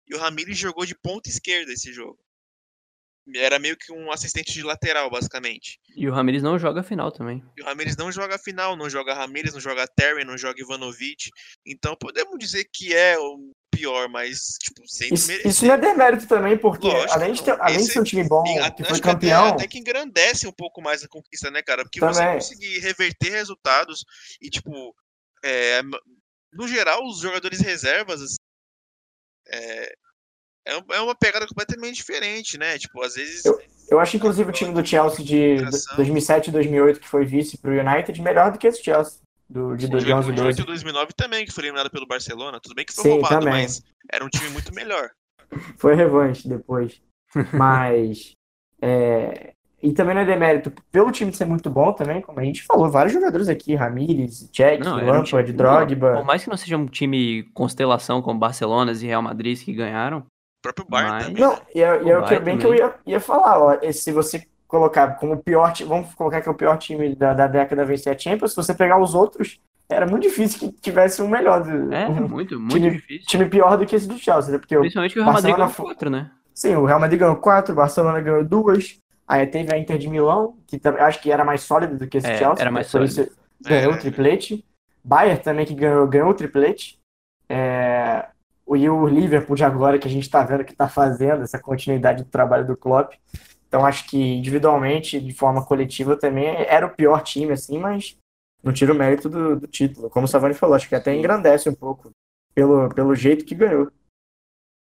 [0.08, 2.20] e o Ramires jogou de ponta esquerda esse jogo
[3.36, 5.80] era meio que um assistente de lateral, basicamente.
[5.96, 7.44] E o Ramirez não joga a final também.
[7.58, 10.60] E o Ramirez não joga a final, não joga Ramirez, não joga Terry, não joga
[10.60, 11.30] Ivanovic.
[11.66, 16.28] Então podemos dizer que é o pior, mas, tipo, sem isso, isso não é demérito
[16.28, 18.44] também, porque Lógico, além, de ter, além esse, de ser um time bom,
[18.76, 19.46] que foi campeão...
[19.46, 21.84] Até, até, que engrandece um pouco mais a conquista, né, cara?
[21.84, 22.14] Porque também.
[22.14, 24.06] você conseguir reverter resultados
[24.40, 24.94] e, tipo,
[25.44, 25.82] é,
[26.54, 28.36] no geral, os jogadores reservas,
[29.54, 29.94] é,
[30.66, 32.78] é, é uma pegada completamente diferente, né?
[32.78, 33.46] Tipo, às vezes.
[33.46, 35.58] Eu, eu acho, inclusive, o time do Chelsea de
[35.96, 39.22] 2007 e 2008, que foi vice pro United, melhor do que esse Chelsea.
[39.50, 40.66] Do, de 2011 e 2012.
[40.66, 42.60] 2009 também, que foi eliminado pelo Barcelona.
[42.60, 43.64] Tudo bem que foi Sim, roubado, também.
[43.64, 45.12] mas era um time muito melhor.
[45.78, 47.00] foi revanche depois.
[47.54, 48.32] Mas.
[48.82, 49.54] é,
[49.84, 52.90] e também não é demérito pelo time ser muito bom também, como a gente falou,
[52.90, 56.16] vários jogadores aqui, Ramires, Cech, Lampard, um Drogba.
[56.16, 60.24] Por mais que não seja um time constelação como Barcelona e Real Madrid que ganharam,
[60.62, 61.26] próprio Bayern Mas...
[61.26, 61.44] também.
[61.44, 64.14] Não, e é, e é o que, bem que eu ia, ia falar, ó, se
[64.14, 67.84] você colocar como o pior, vamos colocar que é o pior time da, da década
[67.84, 69.60] vencer a Champions, se você pegar os outros,
[69.90, 71.62] era muito difícil que tivesse um melhor.
[71.92, 73.28] É, um muito, muito time, difícil.
[73.28, 74.58] Time pior do que esse do Chelsea, né?
[74.58, 76.32] Porque Principalmente que o Real Madrid ganhou quatro, né?
[76.54, 78.98] Sim, o Real Madrid ganhou quatro, o Barcelona ganhou duas,
[79.28, 82.28] aí teve a Inter de Milão, que acho que era mais sólida do que esse
[82.28, 82.62] é, Chelsea.
[82.62, 83.30] Era mais sólida.
[83.62, 84.66] Ganhou é, o triplete.
[85.04, 87.00] Bayern também que ganhou, ganhou o triplete.
[87.50, 88.28] É,
[88.76, 92.24] e o Liverpool de agora, que a gente está vendo que está fazendo essa continuidade
[92.24, 93.14] do trabalho do Klopp.
[93.68, 98.18] Então acho que individualmente, de forma coletiva também, era o pior time, assim, mas
[98.64, 100.10] não tira o mérito do, do título.
[100.10, 102.12] Como o Savani falou, acho que até engrandece um pouco
[102.56, 103.92] pelo, pelo jeito que ganhou.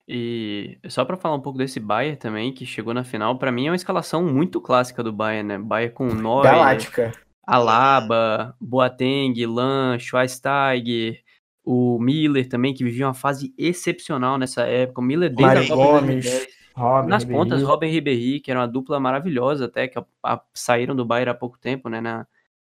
[0.08, 3.68] E só para falar um pouco desse Bayern também, que chegou na final, para mim
[3.68, 5.58] é uma escalação muito clássica do Bayern, né?
[5.58, 7.12] Bayern com Neuer, Galáctica.
[7.46, 11.22] Alaba, Boateng, Lan, Schweinsteiger,
[11.64, 15.02] o Miller também, que vivia uma fase excepcional nessa época.
[15.02, 16.48] O Miller desde Mário a Copa Gomes, 2010.
[16.76, 17.40] Robin, Nas Ribéry.
[17.40, 21.32] pontas, Robin Ribéry, que era uma dupla maravilhosa até, que a- a- saíram do Bayern
[21.32, 22.26] há pouco tempo, né, na,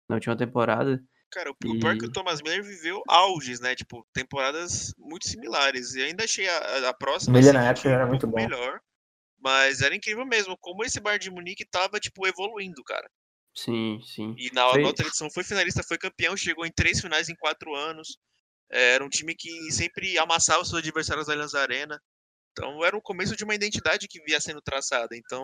[0.08, 1.02] na última temporada.
[1.30, 3.74] Cara, o, o pior é que E- o Thomas Miller viveu auges, né?
[3.74, 5.94] Tipo, temporadas muito similares.
[5.94, 8.36] E ainda achei a, a- próxima Miller na seguinte época era um muito bom.
[8.36, 8.80] melhor.
[9.38, 13.08] Mas era incrível mesmo, como esse Bayern de Munique tava, tipo, evoluindo, cara.
[13.54, 14.34] Sim, sim.
[14.38, 17.34] E na, Foi- na outra edição foi finalista, foi campeão, chegou em três finais em
[17.36, 18.16] quatro anos.
[18.70, 22.00] É, Era um time que sempre amassava seus adversários na Allianz Arena.
[22.52, 25.14] Então era o começo de uma identidade que via sendo traçada.
[25.16, 25.42] Então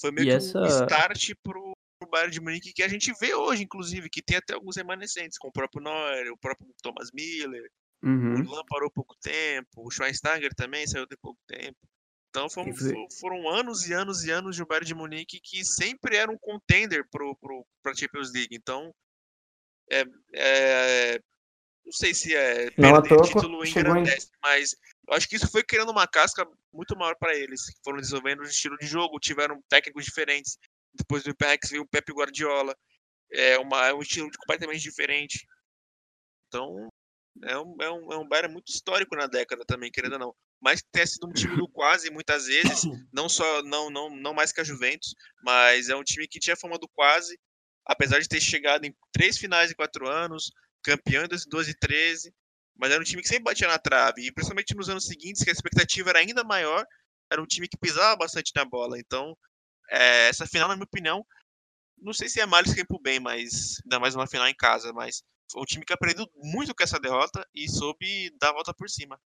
[0.00, 3.12] foi meio E que essa- um start pro, pro Bayern de Munique que a gente
[3.20, 7.10] vê hoje, inclusive, que tem até alguns remanescentes, com o próprio Neuer, o próprio Thomas
[7.12, 7.68] Miller,
[8.02, 8.42] Uhum.
[8.42, 11.76] o Lan parou pouco tempo, o Schweinsteiger também saiu de pouco tempo.
[12.28, 12.70] Então foram,
[13.18, 16.36] foram anos e anos e anos de um Bayern de Munique que sempre era um
[16.38, 18.54] contender pro, pro, pra Champions League.
[18.54, 18.94] Então,
[19.90, 21.20] é, é-
[21.84, 24.76] não sei se é perder título chegou em- engrandece, mas
[25.08, 27.60] eu acho que isso foi criando uma casca muito maior para eles.
[27.82, 30.58] Foram desenvolvendo um estilo de jogo, tiveram técnicos diferentes.
[30.96, 32.76] Depois do IPX veio o Pep Guardiola.
[33.32, 35.46] É, uma, é um estilo completamente diferente.
[36.48, 36.88] Então,
[37.44, 40.34] é um, é um, é um Bayern muito histórico na década também, querendo ou não.
[40.60, 42.82] Mas tenha sido um time do quase muitas vezes,
[43.12, 46.56] não só não, não, não mais que a Juventus, mas é um time que tinha
[46.56, 47.38] fama do quase,
[47.84, 50.50] apesar de ter chegado em três finais em quatro anos,
[50.82, 52.34] campeão em 2012 e 13,
[52.74, 55.50] mas era um time que sempre batia na trave, e principalmente nos anos seguintes, que
[55.50, 56.86] a expectativa era ainda maior,
[57.30, 58.98] era um time que pisava bastante na bola.
[58.98, 59.36] Então,
[59.90, 61.24] é, essa final, na minha opinião,
[61.98, 64.92] não sei se é males que pro bem, mas ainda mais uma final em casa,
[64.92, 68.74] mas foi um time que aprendeu muito com essa derrota e soube dar a volta
[68.74, 69.18] por cima.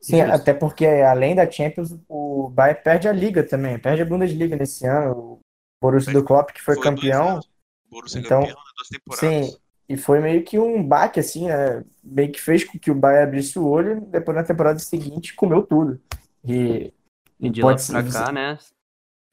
[0.00, 0.34] Sim, Justo.
[0.34, 4.86] até porque além da Champions, o Bayern perde a Liga também, perde a Bundesliga nesse
[4.86, 5.12] ano.
[5.16, 5.40] O
[5.80, 7.40] Borussia do Klopp, que foi, dois campeão.
[7.88, 9.50] Borussia Então, campeão duas temporadas.
[9.50, 11.82] sim, e foi meio que um baque, assim, né?
[12.04, 15.34] Meio que fez com que o Bayern abrisse o olho e depois na temporada seguinte
[15.34, 16.00] comeu tudo.
[16.44, 16.92] E,
[17.40, 18.58] E de pode lá pra ser- cá, né?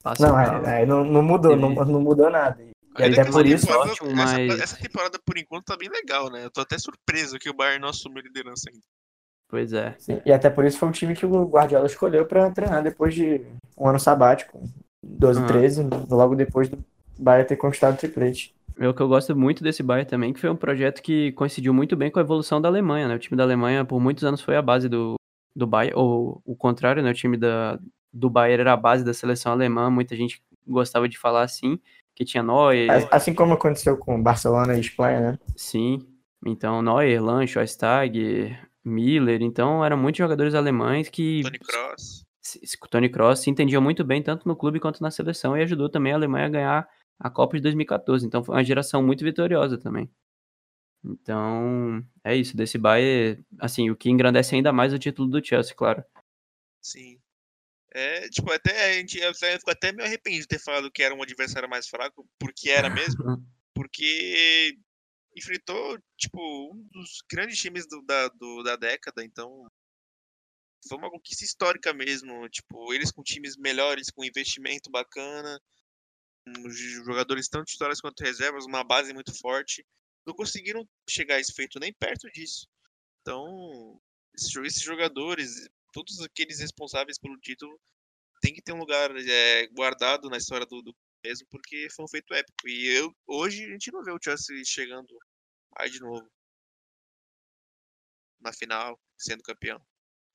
[0.03, 2.61] Passa Não, é, é, não, não mudou, não, não mudou nada.
[2.61, 5.89] E Ainda até por isso, temporada- ótimo, essa, mas- essa temporada, por enquanto, tá bem
[5.89, 6.45] legal, né?
[6.45, 8.83] Eu tô até surpreso que o Bayern não assumiu a liderança ainda.
[9.49, 9.95] Pois é.
[9.99, 13.13] sim, e até por isso foi o time que o Guardiola escolheu para treinar depois
[13.15, 13.41] de
[13.77, 14.61] um ano sabático,
[15.03, 15.47] 12, Aham.
[15.47, 16.83] 13, logo depois do
[17.19, 18.53] Bayern ter conquistado o triplete.
[18.79, 21.73] É o que eu gosto muito desse Bayern também, que foi um projeto que coincidiu
[21.73, 23.15] muito bem com a evolução da Alemanha, né?
[23.15, 25.15] O time da Alemanha, por muitos anos, foi a base do,
[25.55, 27.11] do Bayern, ou o contrário, né?
[27.11, 27.77] O time da,
[28.13, 31.79] do Bayern era a base da seleção alemã, muita gente gostava de falar assim,
[32.15, 35.39] que tinha Neuer, Assim como aconteceu com Barcelona e Espanha, né?
[35.55, 35.99] sim,
[36.45, 42.23] então Neuer, Lan, Schweinsteiger, Miller, então eram muitos jogadores alemães que Tony Cross.
[42.89, 46.11] Tony Kroos se entendia muito bem tanto no clube quanto na seleção e ajudou também
[46.11, 48.25] a Alemanha a ganhar a Copa de 2014.
[48.25, 50.11] Então foi uma geração muito vitoriosa também.
[51.05, 55.75] Então, é isso, desse Bayern, assim, o que engrandece ainda mais o título do Chelsea,
[55.75, 56.03] claro.
[56.81, 57.17] Sim.
[57.95, 61.13] É, tipo, até a gente eu fico até meio arrependido de ter falado que era
[61.13, 63.23] um adversário mais fraco, porque era mesmo,
[63.75, 64.75] porque
[65.37, 66.39] enfrentou, tipo,
[66.73, 69.67] um dos grandes times do- da, do- da década, então
[70.87, 75.59] foi uma conquista histórica mesmo, tipo, eles com times melhores, com investimento bacana,
[77.05, 79.85] jogadores tanto titulares quanto reservas, uma base muito forte,
[80.25, 82.67] não conseguiram chegar a esse feito nem perto disso.
[83.21, 84.01] Então,
[84.35, 87.79] esses jogadores, todos aqueles responsáveis pelo título,
[88.41, 92.09] tem que ter um lugar é, guardado na história do, do mesmo, porque foi um
[92.09, 92.67] feito épico.
[92.67, 95.07] E eu, hoje a gente não vê o Chelsea chegando
[95.77, 96.27] aí de novo
[98.41, 99.79] na final, sendo campeão.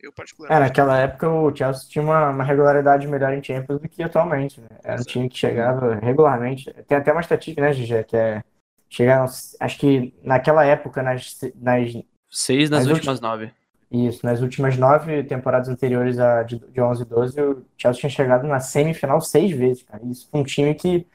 [0.01, 0.69] Eu É, particularmente.
[0.69, 4.69] naquela época o Chelsea tinha uma, uma regularidade melhor em Champions do que atualmente, né?
[4.83, 6.73] Era um time que chegava regularmente.
[6.85, 8.43] Tem até uma estatística, né, Gigi, que é
[8.89, 9.27] chegaram,
[9.61, 11.93] acho que naquela época, nas, nas,
[12.31, 13.53] Seis nas Mas últimas nove.
[13.91, 18.11] Isso, nas últimas nove temporadas anteriores a de, de 11 e 12, o Chelsea tinha
[18.11, 20.05] chegado na semifinal seis vezes, cara.
[20.05, 21.07] Isso um time que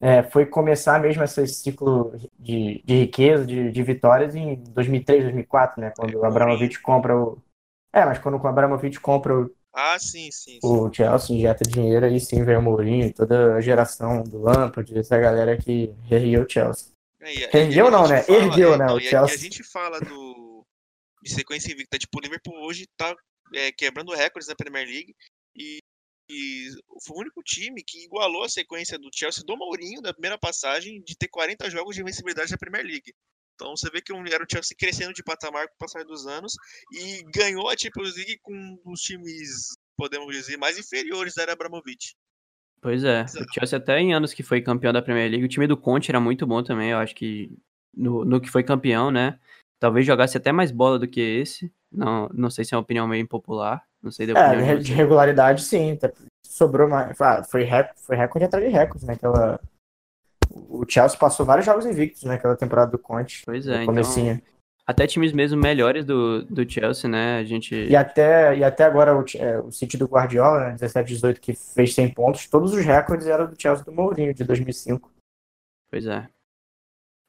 [0.00, 5.80] é, foi começar mesmo esse ciclo de, de riqueza, de, de vitórias em 2003, 2004,
[5.80, 5.92] né?
[5.96, 7.38] Quando É, o Abramovich compra o...
[7.92, 10.58] É, mas quando o Abramovich compra o, Ah, sim, sim.
[10.60, 10.60] sim.
[10.62, 15.18] o Chelsea injeta dinheiro, aí sim veio o Mourinho toda a geração do Lampard, essa
[15.18, 16.92] galera que ergueu o Chelsea.
[17.20, 18.22] É, a- Ergueu não, né?
[18.22, 19.34] fala- Ergueu, né, o Chelsea.
[19.34, 20.27] A gente fala do
[21.22, 21.98] de sequência invicta.
[21.98, 23.14] Tipo, o Liverpool hoje tá
[23.54, 25.14] é, quebrando recordes na Premier League
[25.56, 25.78] e,
[26.30, 26.68] e
[27.04, 31.02] foi o único time que igualou a sequência do Chelsea do Mourinho da primeira passagem
[31.02, 33.12] de ter 40 jogos de invencibilidade na Premier League.
[33.54, 36.54] Então você vê que era o Chelsea crescendo de patamar com o passar dos anos
[36.92, 42.14] e ganhou a Champions League com os times, podemos dizer, mais inferiores da era Abramovich.
[42.80, 45.66] Pois é, o Chelsea até em anos que foi campeão da Premier League, o time
[45.66, 47.50] do Conte era muito bom também, eu acho que
[47.92, 49.40] no, no que foi campeão, né?
[49.78, 51.72] Talvez jogasse até mais bola do que esse.
[51.90, 53.82] Não, não sei se é uma opinião meio impopular.
[54.02, 55.98] Não sei da é, de, de regularidade, sim.
[56.44, 57.20] Sobrou mais.
[57.20, 59.14] Ah, foi, rec, foi recorde atrás de recorde, né?
[59.14, 59.60] Aquela,
[60.50, 62.58] o Chelsea passou vários jogos invictos naquela né?
[62.58, 63.42] temporada do Conte.
[63.44, 63.94] Pois é, então,
[64.88, 67.38] até times mesmo melhores do, do Chelsea, né?
[67.38, 67.74] A gente...
[67.74, 70.72] E até, e até agora o, é, o City do Guardiola, né?
[70.72, 74.44] 17, 18, que fez 100 pontos, todos os recordes eram do Chelsea do Mourinho, de
[74.44, 75.12] 2005.
[75.90, 76.26] Pois é.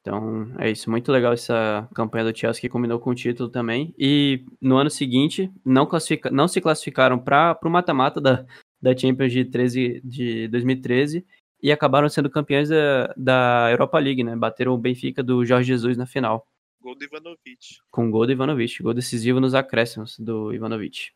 [0.00, 0.90] Então, é isso.
[0.90, 3.94] Muito legal essa campanha do Chelsea que combinou com o título também.
[3.98, 8.46] E no ano seguinte, não, classifica, não se classificaram para o mata-mata da,
[8.80, 11.24] da Champions de, 13, de 2013
[11.62, 14.34] e acabaram sendo campeões da, da Europa League, né?
[14.34, 16.46] Bateram o Benfica do Jorge Jesus na final.
[16.80, 17.58] Gol do Ivanovic.
[17.90, 18.82] Com gol do Ivanovic.
[18.82, 21.10] Gol decisivo nos acréscimos do Ivanovic.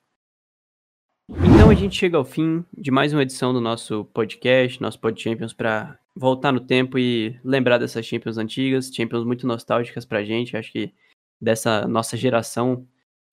[1.31, 5.19] Então a gente chega ao fim de mais uma edição do nosso podcast, nosso Pod
[5.19, 10.57] Champions, para voltar no tempo e lembrar dessas Champions antigas, Champions muito nostálgicas pra gente.
[10.57, 10.93] Acho que
[11.41, 12.87] dessa nossa geração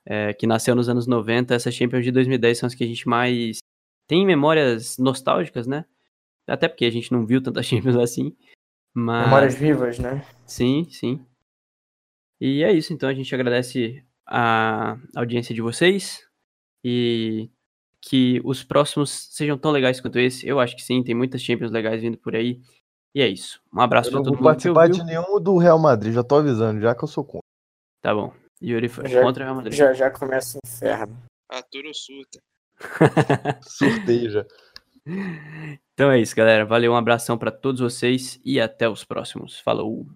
[0.05, 3.07] é, que nasceu nos anos 90, essas Champions de 2010 são as que a gente
[3.07, 3.59] mais
[4.07, 5.85] tem memórias nostálgicas, né?
[6.47, 8.35] Até porque a gente não viu tantas Champions assim.
[8.93, 9.25] Mas...
[9.25, 10.25] Memórias vivas, né?
[10.45, 11.25] Sim, sim.
[12.39, 16.27] E é isso, então a gente agradece a audiência de vocês
[16.83, 17.49] e
[18.01, 20.47] que os próximos sejam tão legais quanto esse.
[20.47, 22.59] Eu acho que sim, tem muitas Champions legais vindo por aí.
[23.13, 23.61] E é isso.
[23.73, 24.35] Um abraço para todo mundo.
[24.35, 27.23] Não vou participar de nenhum do Real Madrid, já tô avisando, já que eu sou
[27.23, 27.41] contra.
[28.01, 28.33] Tá bom.
[28.61, 29.73] Yuri foi já, contra o Real Madrid.
[29.73, 31.17] Já já começa o inferno.
[31.49, 32.39] Arturo surta.
[33.61, 34.47] Surteja.
[35.93, 36.65] Então é isso, galera.
[36.65, 39.59] Valeu, um abração para todos vocês e até os próximos.
[39.59, 40.07] Falou.